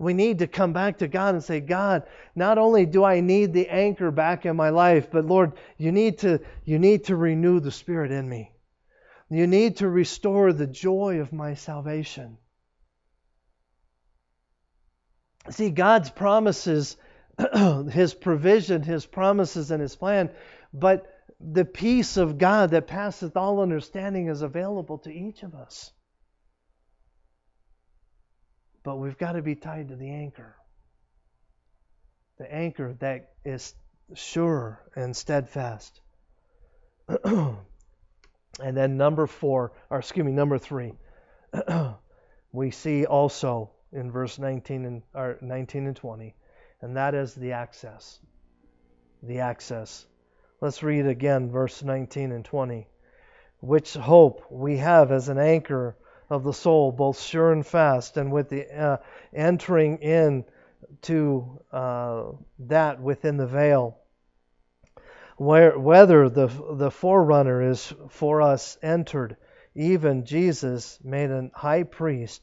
We 0.00 0.14
need 0.14 0.38
to 0.38 0.46
come 0.46 0.72
back 0.72 0.98
to 0.98 1.08
God 1.08 1.34
and 1.34 1.44
say, 1.44 1.60
God, 1.60 2.04
not 2.34 2.56
only 2.58 2.86
do 2.86 3.04
I 3.04 3.20
need 3.20 3.52
the 3.52 3.68
anchor 3.68 4.10
back 4.10 4.46
in 4.46 4.56
my 4.56 4.70
life, 4.70 5.10
but 5.10 5.26
Lord, 5.26 5.52
you 5.76 5.92
need 5.92 6.18
to, 6.20 6.40
you 6.64 6.78
need 6.78 7.04
to 7.04 7.16
renew 7.16 7.60
the 7.60 7.70
Spirit 7.70 8.10
in 8.10 8.26
me. 8.28 8.50
You 9.28 9.46
need 9.46 9.76
to 9.76 9.88
restore 9.88 10.52
the 10.52 10.66
joy 10.66 11.20
of 11.20 11.32
my 11.32 11.54
salvation. 11.54 12.38
See, 15.50 15.70
God's 15.70 16.10
promises 16.10 16.96
his 17.90 18.14
provision, 18.14 18.82
his 18.82 19.06
promises, 19.06 19.70
and 19.70 19.80
his 19.80 19.96
plan, 19.96 20.30
but 20.72 21.06
the 21.40 21.64
peace 21.64 22.16
of 22.16 22.38
God 22.38 22.70
that 22.70 22.86
passeth 22.86 23.36
all 23.36 23.60
understanding 23.60 24.28
is 24.28 24.42
available 24.42 24.98
to 24.98 25.10
each 25.12 25.42
of 25.42 25.54
us. 25.54 25.92
But 28.82 28.96
we've 28.96 29.16
got 29.16 29.32
to 29.32 29.42
be 29.42 29.54
tied 29.54 29.88
to 29.88 29.96
the 29.96 30.10
anchor. 30.10 30.56
The 32.38 32.52
anchor 32.52 32.94
that 33.00 33.30
is 33.44 33.74
sure 34.14 34.82
and 34.94 35.16
steadfast. 35.16 36.00
and 37.24 37.56
then 38.58 38.96
number 38.96 39.26
four, 39.26 39.72
or 39.90 39.98
excuse 39.98 40.24
me, 40.24 40.32
number 40.32 40.58
three, 40.58 40.92
we 42.52 42.70
see 42.70 43.06
also 43.06 43.70
in 43.92 44.10
verse 44.10 44.38
19 44.38 44.84
and 44.84 45.02
or 45.14 45.38
19 45.40 45.86
and 45.86 45.96
20 45.96 46.34
and 46.82 46.96
that 46.96 47.14
is 47.14 47.34
the 47.34 47.52
access. 47.52 48.18
The 49.22 49.40
access. 49.40 50.06
Let's 50.60 50.82
read 50.82 51.06
again 51.06 51.50
verse 51.50 51.82
19 51.82 52.32
and 52.32 52.44
20. 52.44 52.86
Which 53.60 53.94
hope 53.94 54.44
we 54.50 54.78
have 54.78 55.12
as 55.12 55.28
an 55.28 55.38
anchor 55.38 55.96
of 56.30 56.44
the 56.44 56.52
soul, 56.52 56.92
both 56.92 57.20
sure 57.20 57.52
and 57.52 57.66
fast, 57.66 58.16
and 58.16 58.32
with 58.32 58.48
the 58.48 58.66
uh, 58.70 58.96
entering 59.34 59.98
in 59.98 60.44
to 61.02 61.60
uh, 61.72 62.24
that 62.60 63.00
within 63.00 63.36
the 63.36 63.46
veil. 63.46 63.98
Where, 65.36 65.78
whether 65.78 66.28
the, 66.28 66.46
the 66.46 66.90
forerunner 66.90 67.70
is 67.70 67.92
for 68.08 68.42
us 68.42 68.78
entered, 68.82 69.36
even 69.74 70.24
Jesus 70.24 70.98
made 71.02 71.30
a 71.30 71.50
high 71.54 71.82
priest 71.82 72.42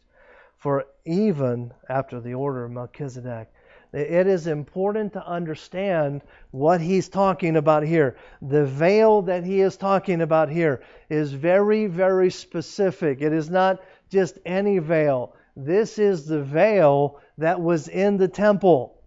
for 0.58 0.86
even 1.06 1.74
after 1.88 2.20
the 2.20 2.34
order 2.34 2.66
of 2.66 2.72
Melchizedek. 2.72 3.50
It 3.98 4.28
is 4.28 4.46
important 4.46 5.14
to 5.14 5.26
understand 5.26 6.22
what 6.52 6.82
he's 6.82 7.10
talking 7.10 7.56
about 7.56 7.82
here. 7.82 8.16
The 8.44 8.64
veil 8.64 9.24
that 9.24 9.44
he 9.44 9.62
is 9.62 9.76
talking 9.76 10.22
about 10.22 10.50
here 10.50 10.82
is 11.10 11.34
very, 11.34 11.88
very 11.88 12.30
specific. 12.30 13.22
It 13.22 13.34
is 13.34 13.50
not 13.50 13.82
just 14.10 14.38
any 14.46 14.78
veil. 14.78 15.34
This 15.56 15.98
is 15.98 16.28
the 16.28 16.44
veil 16.44 17.20
that 17.40 17.60
was 17.60 17.88
in 17.88 18.18
the 18.18 18.28
temple. 18.28 19.02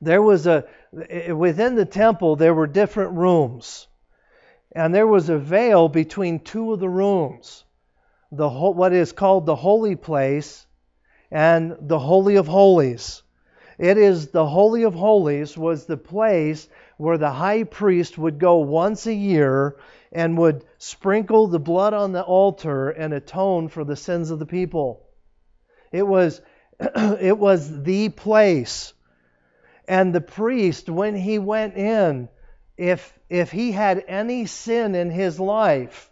There 0.00 0.22
was 0.22 0.46
a, 0.46 0.64
within 1.28 1.74
the 1.74 1.84
temple, 1.84 2.36
there 2.36 2.54
were 2.54 2.66
different 2.66 3.12
rooms. 3.12 3.88
And 4.72 4.94
there 4.94 5.06
was 5.06 5.28
a 5.28 5.38
veil 5.38 5.90
between 5.90 6.40
two 6.40 6.72
of 6.72 6.80
the 6.80 6.88
rooms. 6.88 7.64
The, 8.32 8.48
what 8.48 8.94
is 8.94 9.12
called 9.12 9.44
the 9.44 9.56
holy 9.56 9.96
place 9.96 10.66
and 11.30 11.76
the 11.78 11.98
Holy 11.98 12.36
of 12.36 12.46
Holies. 12.46 13.22
It 13.80 13.96
is 13.96 14.28
the 14.28 14.44
Holy 14.44 14.82
of 14.82 14.92
Holies 14.92 15.56
was 15.56 15.86
the 15.86 15.96
place 15.96 16.68
where 16.98 17.16
the 17.16 17.30
high 17.30 17.64
priest 17.64 18.18
would 18.18 18.38
go 18.38 18.58
once 18.58 19.06
a 19.06 19.14
year 19.14 19.76
and 20.12 20.36
would 20.36 20.66
sprinkle 20.76 21.46
the 21.46 21.58
blood 21.58 21.94
on 21.94 22.12
the 22.12 22.22
altar 22.22 22.90
and 22.90 23.14
atone 23.14 23.68
for 23.68 23.82
the 23.84 23.96
sins 23.96 24.30
of 24.30 24.38
the 24.38 24.44
people. 24.44 25.06
It 25.92 26.06
was 26.06 26.42
it 26.78 27.38
was 27.38 27.82
the 27.82 28.10
place. 28.10 28.92
And 29.88 30.14
the 30.14 30.20
priest 30.20 30.90
when 30.90 31.16
he 31.16 31.38
went 31.38 31.74
in 31.74 32.28
if 32.76 33.18
if 33.30 33.50
he 33.50 33.72
had 33.72 34.04
any 34.06 34.44
sin 34.44 34.94
in 34.94 35.08
his 35.08 35.40
life, 35.40 36.10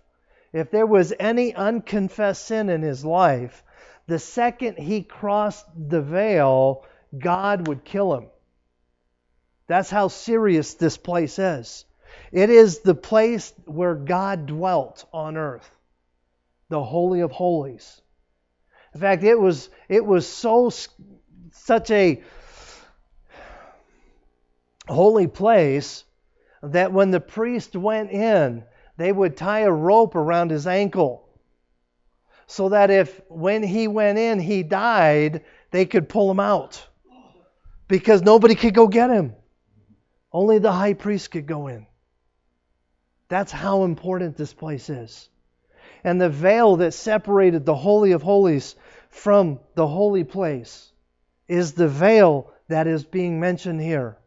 if 0.55 0.71
there 0.71 0.87
was 0.87 1.13
any 1.21 1.55
unconfessed 1.55 2.47
sin 2.47 2.71
in 2.71 2.81
his 2.81 3.05
life, 3.05 3.63
the 4.07 4.19
second 4.19 4.79
he 4.79 5.03
crossed 5.03 5.67
the 5.77 6.01
veil, 6.01 6.83
God 7.17 7.69
would 7.69 7.85
kill 7.85 8.15
him. 8.15 8.27
That's 9.67 9.91
how 9.91 10.09
serious 10.09 10.75
this 10.75 10.97
place 10.97 11.39
is. 11.39 11.85
It 12.33 12.51
is 12.51 12.81
the 12.81 12.95
place 12.95 13.53
where 13.67 13.95
God 13.95 14.47
dwelt 14.47 15.05
on 15.13 15.37
earth, 15.37 15.71
the 16.69 16.83
Holy 16.83 17.21
of 17.21 17.31
Holies. 17.31 18.01
In 18.95 19.01
fact, 19.01 19.23
it 19.23 19.39
was 19.39 19.69
it 19.89 20.05
was 20.05 20.27
so 20.27 20.71
such 21.53 21.91
a 21.91 22.23
holy 24.89 25.27
place 25.27 26.05
that 26.63 26.93
when 26.93 27.11
the 27.11 27.21
priest 27.21 27.77
went 27.77 28.11
in, 28.11 28.65
they 28.97 29.13
would 29.13 29.37
tie 29.37 29.61
a 29.61 29.71
rope 29.71 30.15
around 30.15 30.51
his 30.51 30.67
ankle 30.67 31.29
so 32.47 32.71
that 32.71 32.91
if 32.91 33.21
when 33.29 33.63
he 33.63 33.87
went 33.87 34.19
in 34.19 34.41
he 34.41 34.63
died, 34.63 35.45
they 35.71 35.85
could 35.85 36.09
pull 36.09 36.31
him 36.31 36.41
out 36.41 36.87
because 37.89 38.23
nobody 38.23 38.55
could 38.55 38.75
go 38.75 38.87
get 38.87 39.11
him. 39.11 39.35
Only 40.33 40.59
the 40.59 40.73
high 40.73 40.95
priest 40.95 41.31
could 41.31 41.47
go 41.47 41.67
in. 41.69 41.87
That's 43.29 43.53
how 43.53 43.85
important 43.85 44.37
this 44.37 44.53
place 44.53 44.89
is. 44.91 45.29
And 46.05 46.21
the 46.21 46.29
veil 46.29 46.77
that 46.77 46.95
separated 46.95 47.65
the 47.65 47.75
Holy 47.75 48.13
of 48.13 48.23
Holies 48.23 48.77
from 49.11 49.59
the 49.75 49.87
holy 49.87 50.25
place 50.25 50.93
is 51.49 51.73
the 51.73 51.89
veil 51.89 52.53
that 52.69 52.87
is 52.87 53.05
being 53.05 53.41
mentioned 53.41 53.81
here. 53.81 54.19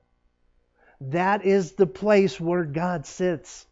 That 1.01 1.45
is 1.45 1.73
the 1.73 1.87
place 1.87 2.39
where 2.39 2.65
God 2.65 3.05
sits. 3.05 3.65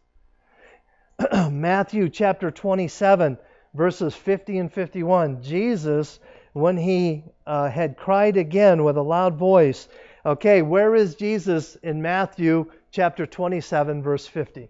Matthew 1.32 2.08
chapter 2.08 2.50
27, 2.50 3.38
verses 3.74 4.14
50 4.14 4.58
and 4.58 4.72
51. 4.72 5.42
Jesus, 5.42 6.18
when 6.52 6.76
he 6.76 7.24
uh, 7.46 7.68
had 7.68 7.96
cried 7.96 8.36
again 8.36 8.84
with 8.84 8.96
a 8.96 9.02
loud 9.02 9.36
voice, 9.36 9.88
okay, 10.24 10.62
where 10.62 10.94
is 10.94 11.14
Jesus 11.14 11.76
in 11.76 12.02
Matthew 12.02 12.70
chapter 12.90 13.26
27, 13.26 14.02
verse 14.02 14.26
50? 14.26 14.68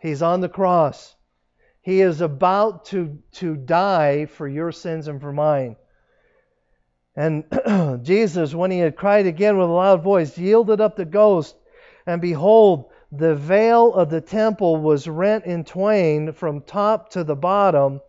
He's 0.00 0.22
on 0.22 0.40
the 0.40 0.48
cross. 0.48 1.14
He 1.80 2.00
is 2.00 2.20
about 2.20 2.86
to, 2.86 3.18
to 3.32 3.56
die 3.56 4.26
for 4.26 4.46
your 4.46 4.72
sins 4.72 5.08
and 5.08 5.20
for 5.20 5.32
mine. 5.32 5.76
And 7.14 7.44
Jesus, 8.04 8.54
when 8.54 8.70
he 8.70 8.78
had 8.78 8.96
cried 8.96 9.26
again 9.26 9.58
with 9.58 9.68
a 9.68 9.72
loud 9.72 10.02
voice, 10.02 10.38
yielded 10.38 10.80
up 10.80 10.96
the 10.96 11.04
ghost. 11.04 11.56
And 12.06 12.20
behold, 12.20 12.86
the 13.10 13.34
veil 13.34 13.92
of 13.92 14.10
the 14.10 14.20
temple 14.20 14.78
was 14.78 15.06
rent 15.06 15.44
in 15.44 15.64
twain 15.64 16.32
from 16.32 16.62
top 16.62 17.10
to 17.10 17.24
the 17.24 17.36
bottom, 17.36 18.00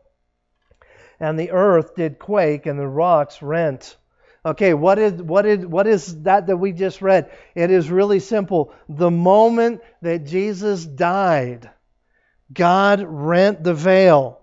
and 1.24 1.40
the 1.40 1.52
earth 1.52 1.96
did 1.96 2.20
quake, 2.20 2.66
and 2.66 2.78
the 2.78 2.88
rocks 2.88 3.42
rent. 3.42 3.96
Okay, 4.46 4.74
what 4.74 5.00
is 5.00 5.14
what 5.22 5.46
is 5.46 5.66
what 5.66 5.88
is 5.88 6.24
that 6.24 6.48
that 6.48 6.58
we 6.58 6.74
just 6.74 7.02
read? 7.02 7.32
It 7.56 7.72
is 7.72 7.90
really 7.90 8.20
simple. 8.20 8.74
The 8.90 9.10
moment 9.10 9.82
that 10.02 10.26
Jesus 10.26 10.86
died, 10.86 11.70
God 12.52 13.06
rent 13.08 13.64
the 13.64 13.74
veil. 13.74 14.42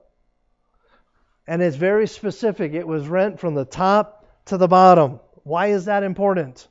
And 1.47 1.61
it's 1.61 1.77
very 1.77 2.07
specific. 2.07 2.73
It 2.73 2.87
was 2.87 3.07
rent 3.07 3.41
from 3.41 3.55
the 3.55 3.67
top 3.67 4.25
to 4.47 4.57
the 4.57 4.69
bottom. 4.69 5.21
Why 5.43 5.67
is 5.67 5.85
that 5.85 6.03
important? 6.03 6.67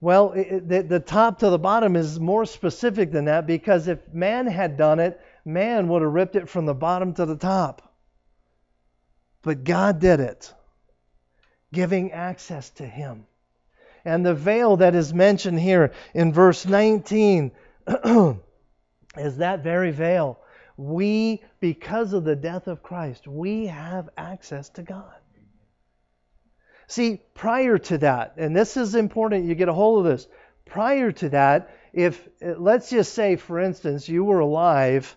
Well, 0.00 0.32
it, 0.32 0.68
the, 0.68 0.82
the 0.82 1.00
top 1.00 1.40
to 1.40 1.50
the 1.50 1.58
bottom 1.58 1.96
is 1.96 2.18
more 2.18 2.46
specific 2.46 3.10
than 3.10 3.26
that 3.26 3.46
because 3.46 3.88
if 3.88 3.98
man 4.14 4.46
had 4.46 4.76
done 4.76 4.98
it, 4.98 5.20
man 5.44 5.88
would 5.88 6.02
have 6.02 6.12
ripped 6.12 6.36
it 6.36 6.48
from 6.48 6.66
the 6.66 6.74
bottom 6.74 7.14
to 7.14 7.26
the 7.26 7.36
top. 7.36 7.94
But 9.42 9.64
God 9.64 10.00
did 10.00 10.20
it, 10.20 10.52
giving 11.72 12.12
access 12.12 12.70
to 12.70 12.86
him. 12.86 13.26
And 14.04 14.24
the 14.24 14.34
veil 14.34 14.78
that 14.78 14.94
is 14.94 15.12
mentioned 15.12 15.60
here 15.60 15.92
in 16.14 16.32
verse 16.32 16.66
19 16.66 17.52
is 19.16 19.36
that 19.38 19.62
very 19.62 19.90
veil. 19.90 20.38
We, 20.76 21.42
because 21.60 22.12
of 22.12 22.24
the 22.24 22.36
death 22.36 22.66
of 22.66 22.82
Christ, 22.82 23.26
we 23.26 23.66
have 23.66 24.08
access 24.16 24.70
to 24.70 24.82
God. 24.82 25.12
See, 26.86 27.20
prior 27.34 27.78
to 27.78 27.98
that, 27.98 28.34
and 28.36 28.56
this 28.56 28.76
is 28.76 28.94
important, 28.94 29.44
you 29.44 29.54
get 29.54 29.68
a 29.68 29.72
hold 29.72 30.04
of 30.04 30.10
this. 30.10 30.26
Prior 30.64 31.12
to 31.12 31.28
that, 31.28 31.70
if, 31.92 32.28
let's 32.40 32.90
just 32.90 33.14
say, 33.14 33.36
for 33.36 33.60
instance, 33.60 34.08
you 34.08 34.24
were 34.24 34.40
alive 34.40 35.16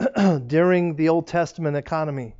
during 0.46 0.96
the 0.96 1.08
Old 1.08 1.26
Testament 1.26 1.76
economy, 1.76 2.34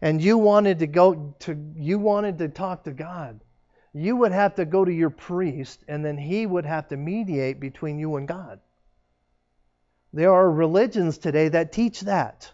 and 0.00 0.22
you 0.22 0.38
wanted 0.38 0.80
to 0.80 0.86
go 0.86 1.34
to, 1.40 1.72
you 1.76 1.98
wanted 1.98 2.38
to 2.38 2.48
talk 2.48 2.84
to 2.84 2.92
God, 2.92 3.40
you 3.92 4.16
would 4.16 4.32
have 4.32 4.54
to 4.56 4.64
go 4.64 4.84
to 4.84 4.92
your 4.92 5.10
priest, 5.10 5.82
and 5.88 6.04
then 6.04 6.16
he 6.16 6.46
would 6.46 6.66
have 6.66 6.88
to 6.88 6.96
mediate 6.96 7.58
between 7.58 7.98
you 7.98 8.16
and 8.16 8.28
God. 8.28 8.60
There 10.12 10.32
are 10.32 10.50
religions 10.50 11.18
today 11.18 11.48
that 11.48 11.72
teach 11.72 12.00
that. 12.02 12.50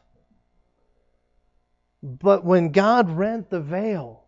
But 2.03 2.45
when 2.45 2.73
God 2.73 3.11
rent 3.11 3.51
the 3.51 3.61
veil, 3.61 4.25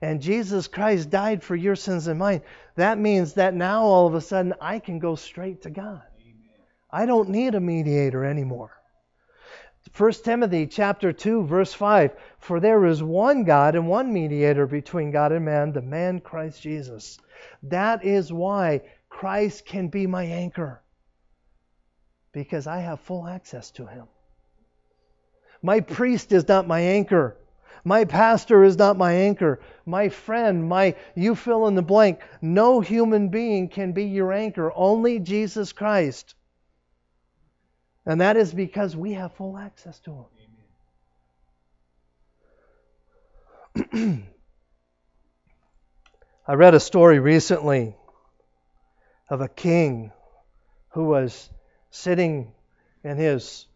and 0.00 0.20
Jesus 0.20 0.68
Christ 0.68 1.08
died 1.08 1.42
for 1.42 1.56
your 1.56 1.76
sins 1.76 2.06
and 2.06 2.18
mine, 2.18 2.42
that 2.76 2.98
means 2.98 3.34
that 3.34 3.54
now 3.54 3.84
all 3.84 4.06
of 4.06 4.14
a 4.14 4.20
sudden 4.20 4.54
I 4.60 4.78
can 4.78 4.98
go 4.98 5.14
straight 5.14 5.62
to 5.62 5.70
God. 5.70 6.02
Amen. 6.20 6.66
I 6.90 7.06
don't 7.06 7.30
need 7.30 7.54
a 7.54 7.60
mediator 7.60 8.24
anymore. 8.24 8.72
1 9.96 10.12
Timothy 10.24 10.66
chapter 10.66 11.12
2 11.12 11.44
verse 11.44 11.72
5 11.72 12.12
For 12.38 12.58
there 12.58 12.84
is 12.86 13.02
one 13.02 13.44
God 13.44 13.74
and 13.74 13.86
one 13.86 14.12
mediator 14.12 14.66
between 14.66 15.10
God 15.10 15.30
and 15.30 15.44
man 15.44 15.72
the 15.72 15.82
man 15.82 16.20
Christ 16.20 16.62
Jesus. 16.62 17.18
That 17.62 18.04
is 18.04 18.32
why 18.32 18.80
Christ 19.08 19.66
can 19.66 19.88
be 19.88 20.06
my 20.06 20.24
anchor 20.24 20.82
because 22.32 22.66
I 22.66 22.78
have 22.78 23.00
full 23.00 23.28
access 23.28 23.70
to 23.72 23.86
him. 23.86 24.06
My 25.62 25.80
priest 25.80 26.32
is 26.32 26.48
not 26.48 26.66
my 26.66 26.80
anchor. 26.80 27.36
My 27.84 28.04
pastor 28.04 28.64
is 28.64 28.76
not 28.76 28.96
my 28.96 29.12
anchor. 29.12 29.60
My 29.86 30.08
friend, 30.08 30.68
my 30.68 30.96
you 31.14 31.34
fill 31.34 31.68
in 31.68 31.74
the 31.74 31.82
blank. 31.82 32.20
No 32.42 32.80
human 32.80 33.28
being 33.28 33.68
can 33.68 33.92
be 33.92 34.04
your 34.04 34.32
anchor, 34.32 34.72
only 34.74 35.20
Jesus 35.20 35.72
Christ. 35.72 36.34
And 38.06 38.20
that 38.20 38.36
is 38.36 38.52
because 38.52 38.94
we 38.94 39.14
have 39.14 39.32
full 39.32 39.56
access 39.56 39.98
to 40.00 40.26
him. 43.74 44.26
I 46.46 46.52
read 46.54 46.74
a 46.74 46.80
story 46.80 47.18
recently 47.18 47.96
of 49.30 49.40
a 49.40 49.48
king 49.48 50.12
who 50.90 51.06
was 51.06 51.48
sitting 51.90 52.52
in 53.02 53.16
his, 53.16 53.66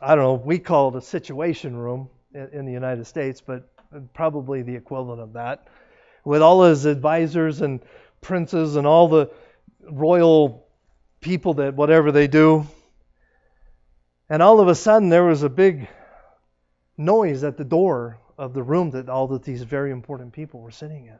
I 0.00 0.14
don't 0.14 0.24
know, 0.24 0.34
we 0.34 0.58
call 0.58 0.88
it 0.88 0.96
a 0.96 1.02
situation 1.02 1.76
room 1.76 2.08
in, 2.34 2.48
in 2.52 2.66
the 2.66 2.72
United 2.72 3.06
States, 3.06 3.42
but 3.44 3.68
probably 4.14 4.62
the 4.62 4.74
equivalent 4.74 5.20
of 5.20 5.34
that, 5.34 5.68
with 6.24 6.42
all 6.42 6.64
his 6.64 6.86
advisors 6.86 7.60
and 7.60 7.80
princes 8.22 8.76
and 8.76 8.86
all 8.86 9.08
the 9.08 9.30
royal 9.90 10.65
people 11.26 11.54
that 11.54 11.74
whatever 11.74 12.12
they 12.12 12.28
do. 12.28 12.64
And 14.30 14.40
all 14.40 14.60
of 14.60 14.68
a 14.68 14.76
sudden, 14.76 15.08
there 15.08 15.24
was 15.24 15.42
a 15.42 15.48
big 15.48 15.88
noise 16.96 17.42
at 17.42 17.56
the 17.56 17.64
door 17.64 18.18
of 18.38 18.54
the 18.54 18.62
room 18.62 18.90
that 18.92 19.08
all 19.08 19.32
of 19.32 19.42
these 19.42 19.62
very 19.62 19.90
important 19.90 20.32
people 20.32 20.60
were 20.60 20.70
sitting 20.70 21.06
in. 21.06 21.18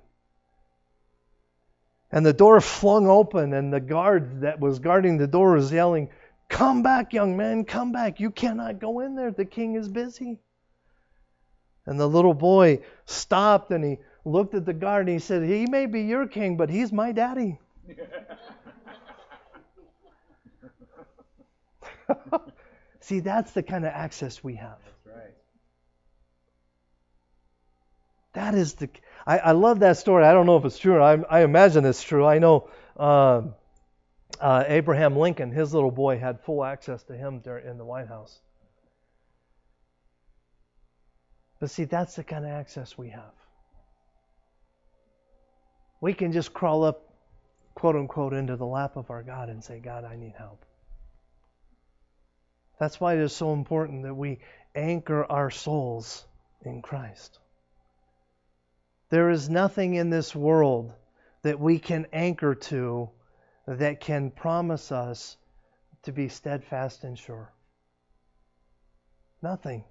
And 2.13 2.25
the 2.25 2.33
door 2.33 2.61
flung 2.61 3.09
open, 3.09 3.53
and 3.53 3.73
the 3.73 3.81
guard 3.81 4.43
that 4.43 4.61
was 4.61 4.79
guarding 4.79 5.19
the 5.19 5.27
door 5.27 5.53
was 5.55 5.73
yelling, 5.73 6.09
Come 6.49 6.85
back, 6.85 7.13
young 7.13 7.37
man, 7.37 7.65
come 7.65 7.91
back. 7.91 8.21
You 8.21 8.31
cannot 8.31 8.79
go 8.79 9.01
in 9.01 9.17
there. 9.17 9.33
The 9.33 9.45
king 9.45 9.75
is 9.75 9.89
busy. 9.89 10.39
And 11.85 11.99
the 11.99 12.07
little 12.07 12.35
boy 12.35 12.79
stopped 13.07 13.73
and 13.73 13.85
he 13.85 13.99
looked 14.25 14.55
at 14.55 14.65
the 14.65 14.73
guard 14.73 15.07
and 15.07 15.15
he 15.15 15.19
said, 15.19 15.43
He 15.43 15.67
may 15.67 15.87
be 15.87 16.03
your 16.03 16.29
king, 16.29 16.57
but 16.57 16.71
he's 16.71 16.93
my 16.93 17.11
daddy. 17.11 17.59
See, 23.01 23.21
that's 23.21 23.53
the 23.53 23.63
kind 23.63 23.85
of 23.85 23.93
access 23.93 24.43
we 24.43 24.57
have. 24.57 24.79
That's 24.85 25.17
right. 25.17 25.35
That 28.33 28.55
is 28.55 28.75
the 28.75 28.89
I, 29.27 29.39
I 29.39 29.53
love 29.53 29.81
that 29.81 29.97
story. 29.97 30.25
I 30.25 30.33
don't 30.33 30.47
know 30.47 30.57
if 30.57 30.65
it's 30.65 30.79
true. 30.79 31.03
I, 31.03 31.21
I 31.23 31.41
imagine 31.43 31.85
it's 31.85 32.03
true. 32.03 32.25
I 32.25 32.39
know 32.39 32.69
uh, 32.97 33.43
uh, 34.41 34.65
Abraham 34.69 35.17
Lincoln, 35.17 35.51
his 35.51 35.75
little 35.75 35.91
boy, 35.91 36.19
had 36.19 36.41
full 36.41 36.65
access 36.65 37.03
to 37.05 37.17
him 37.17 37.41
during, 37.41 37.67
in 37.67 37.79
the 37.79 37.85
White 37.85 38.09
House. 38.09 38.39
But 41.59 41.71
see, 41.71 41.85
that's 41.85 42.15
the 42.15 42.23
kind 42.23 42.45
of 42.45 42.51
access 42.51 42.97
we 42.97 43.11
have. 43.11 43.33
We 46.01 46.13
can 46.13 46.33
just 46.33 46.53
crawl 46.53 46.85
up, 46.85 47.03
quote 47.75 47.97
unquote, 47.97 48.35
into 48.35 48.57
the 48.57 48.67
lap 48.67 48.97
of 48.97 49.11
our 49.11 49.23
God 49.23 49.49
and 49.49 49.65
say, 49.65 49.81
God, 49.81 50.05
I 50.05 50.17
need 50.17 50.35
help. 50.37 50.65
That's 52.79 53.01
why 53.01 53.15
it 53.15 53.21
is 53.21 53.33
so 53.35 53.53
important 53.53 54.03
that 54.03 54.15
we 54.15 54.39
anchor 54.75 55.25
our 55.25 55.51
souls 55.51 56.27
in 56.65 56.83
Christ. 56.83 57.39
There 59.09 59.31
is 59.31 59.49
nothing 59.49 59.95
in 59.95 60.11
this 60.11 60.35
world 60.35 60.93
that 61.43 61.61
we 61.61 61.79
can 61.79 62.07
anchor 62.13 62.55
to 62.55 63.11
that 63.67 64.01
can 64.01 64.31
promise 64.31 64.93
us 64.93 65.37
to 66.03 66.13
be 66.13 66.29
steadfast 66.29 67.05
and 67.05 67.19
sure. 67.19 67.53
Nothing. 69.43 69.85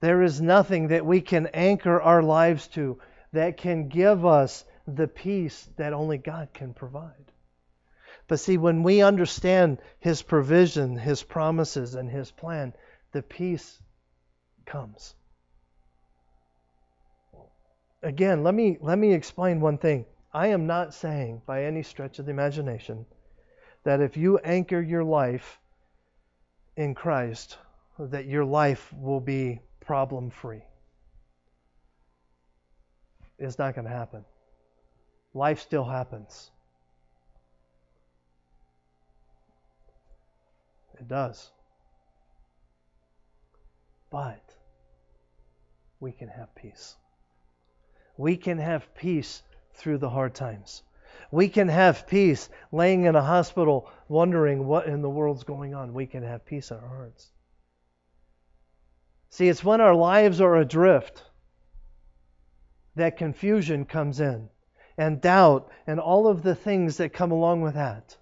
There 0.00 0.22
is 0.22 0.40
nothing 0.40 0.88
that 0.88 1.06
we 1.06 1.20
can 1.20 1.46
anchor 1.48 2.00
our 2.00 2.22
lives 2.22 2.66
to 2.68 2.98
that 3.32 3.56
can 3.56 3.88
give 3.88 4.26
us 4.26 4.64
the 4.86 5.08
peace 5.08 5.68
that 5.76 5.92
only 5.92 6.18
God 6.18 6.48
can 6.52 6.74
provide. 6.74 7.32
But 8.32 8.40
see, 8.40 8.56
when 8.56 8.82
we 8.82 9.02
understand 9.02 9.76
His 9.98 10.22
provision, 10.22 10.96
His 10.96 11.22
promises, 11.22 11.96
and 11.96 12.08
His 12.08 12.30
plan, 12.30 12.72
the 13.12 13.20
peace 13.20 13.78
comes. 14.64 15.14
Again, 18.02 18.42
let 18.42 18.54
me, 18.54 18.78
let 18.80 18.96
me 18.96 19.12
explain 19.12 19.60
one 19.60 19.76
thing. 19.76 20.06
I 20.32 20.46
am 20.46 20.66
not 20.66 20.94
saying 20.94 21.42
by 21.44 21.64
any 21.64 21.82
stretch 21.82 22.18
of 22.20 22.24
the 22.24 22.30
imagination 22.30 23.04
that 23.84 24.00
if 24.00 24.16
you 24.16 24.38
anchor 24.38 24.80
your 24.80 25.04
life 25.04 25.60
in 26.74 26.94
Christ, 26.94 27.58
that 27.98 28.24
your 28.24 28.46
life 28.46 28.90
will 28.94 29.20
be 29.20 29.60
problem 29.80 30.30
free. 30.30 30.62
It's 33.38 33.58
not 33.58 33.74
going 33.74 33.84
to 33.86 33.92
happen. 33.92 34.24
Life 35.34 35.60
still 35.60 35.84
happens. 35.84 36.50
It 41.02 41.08
does. 41.08 41.50
But 44.08 44.54
we 45.98 46.12
can 46.12 46.28
have 46.28 46.54
peace. 46.54 46.94
We 48.16 48.36
can 48.36 48.58
have 48.58 48.94
peace 48.94 49.42
through 49.74 49.98
the 49.98 50.10
hard 50.10 50.32
times. 50.32 50.84
We 51.32 51.48
can 51.48 51.66
have 51.66 52.06
peace 52.06 52.48
laying 52.70 53.06
in 53.06 53.16
a 53.16 53.22
hospital 53.22 53.90
wondering 54.06 54.64
what 54.64 54.86
in 54.86 55.02
the 55.02 55.10
world's 55.10 55.42
going 55.42 55.74
on. 55.74 55.92
We 55.92 56.06
can 56.06 56.22
have 56.22 56.46
peace 56.46 56.70
in 56.70 56.76
our 56.76 56.86
hearts. 56.86 57.32
See, 59.30 59.48
it's 59.48 59.64
when 59.64 59.80
our 59.80 59.96
lives 59.96 60.40
are 60.40 60.54
adrift 60.54 61.24
that 62.94 63.16
confusion 63.16 63.86
comes 63.86 64.20
in 64.20 64.50
and 64.96 65.20
doubt 65.20 65.68
and 65.84 65.98
all 65.98 66.28
of 66.28 66.44
the 66.44 66.54
things 66.54 66.98
that 66.98 67.12
come 67.12 67.32
along 67.32 67.62
with 67.62 67.74
that. 67.74 68.16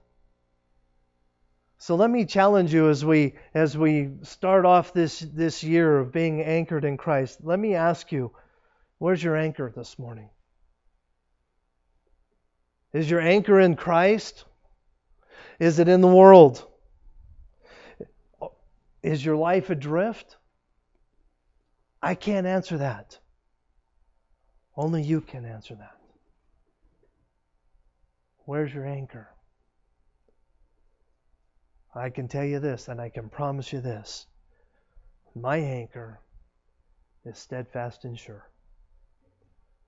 So 1.81 1.95
let 1.95 2.11
me 2.11 2.27
challenge 2.27 2.75
you 2.75 2.91
as 2.91 3.07
we 3.07 3.37
as 3.55 3.77
we 3.77 4.11
start 4.21 4.67
off 4.67 4.93
this 4.93 5.21
this 5.21 5.65
year 5.65 5.99
of 5.99 6.13
being 6.13 6.43
anchored 6.43 6.85
in 6.85 6.99
Christ. 6.99 7.39
Let 7.43 7.59
me 7.59 7.75
ask 7.75 8.13
you, 8.13 8.33
where's 8.99 9.25
your 9.25 9.35
anchor 9.35 9.73
this 9.75 9.99
morning? 9.99 10.29
Is 12.93 13.11
your 13.11 13.23
anchor 13.23 13.59
in 13.59 13.77
Christ? 13.77 14.45
Is 15.59 15.79
it 15.79 15.89
in 15.89 16.03
the 16.03 16.15
world? 16.15 16.63
Is 19.03 19.25
your 19.25 19.37
life 19.37 19.71
adrift? 19.71 20.37
I 22.03 22.15
can't 22.15 22.47
answer 22.47 22.77
that. 22.77 23.19
Only 24.77 25.03
you 25.03 25.23
can 25.23 25.47
answer 25.47 25.77
that. 25.77 25.97
Where's 28.45 28.75
your 28.75 28.85
anchor? 28.85 29.31
I 31.95 32.09
can 32.09 32.29
tell 32.29 32.45
you 32.45 32.61
this, 32.61 32.89
and 32.89 33.01
I 33.01 33.11
can 33.11 33.29
promise 33.29 33.73
you 33.73 33.81
this. 33.81 34.27
My 35.35 35.59
anchor 35.59 36.21
is 37.25 37.39
steadfast 37.39 38.05
and 38.05 38.19
sure. 38.19 38.49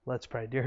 Let's 0.05 0.27
pray. 0.27 0.47
Dear 0.47 0.61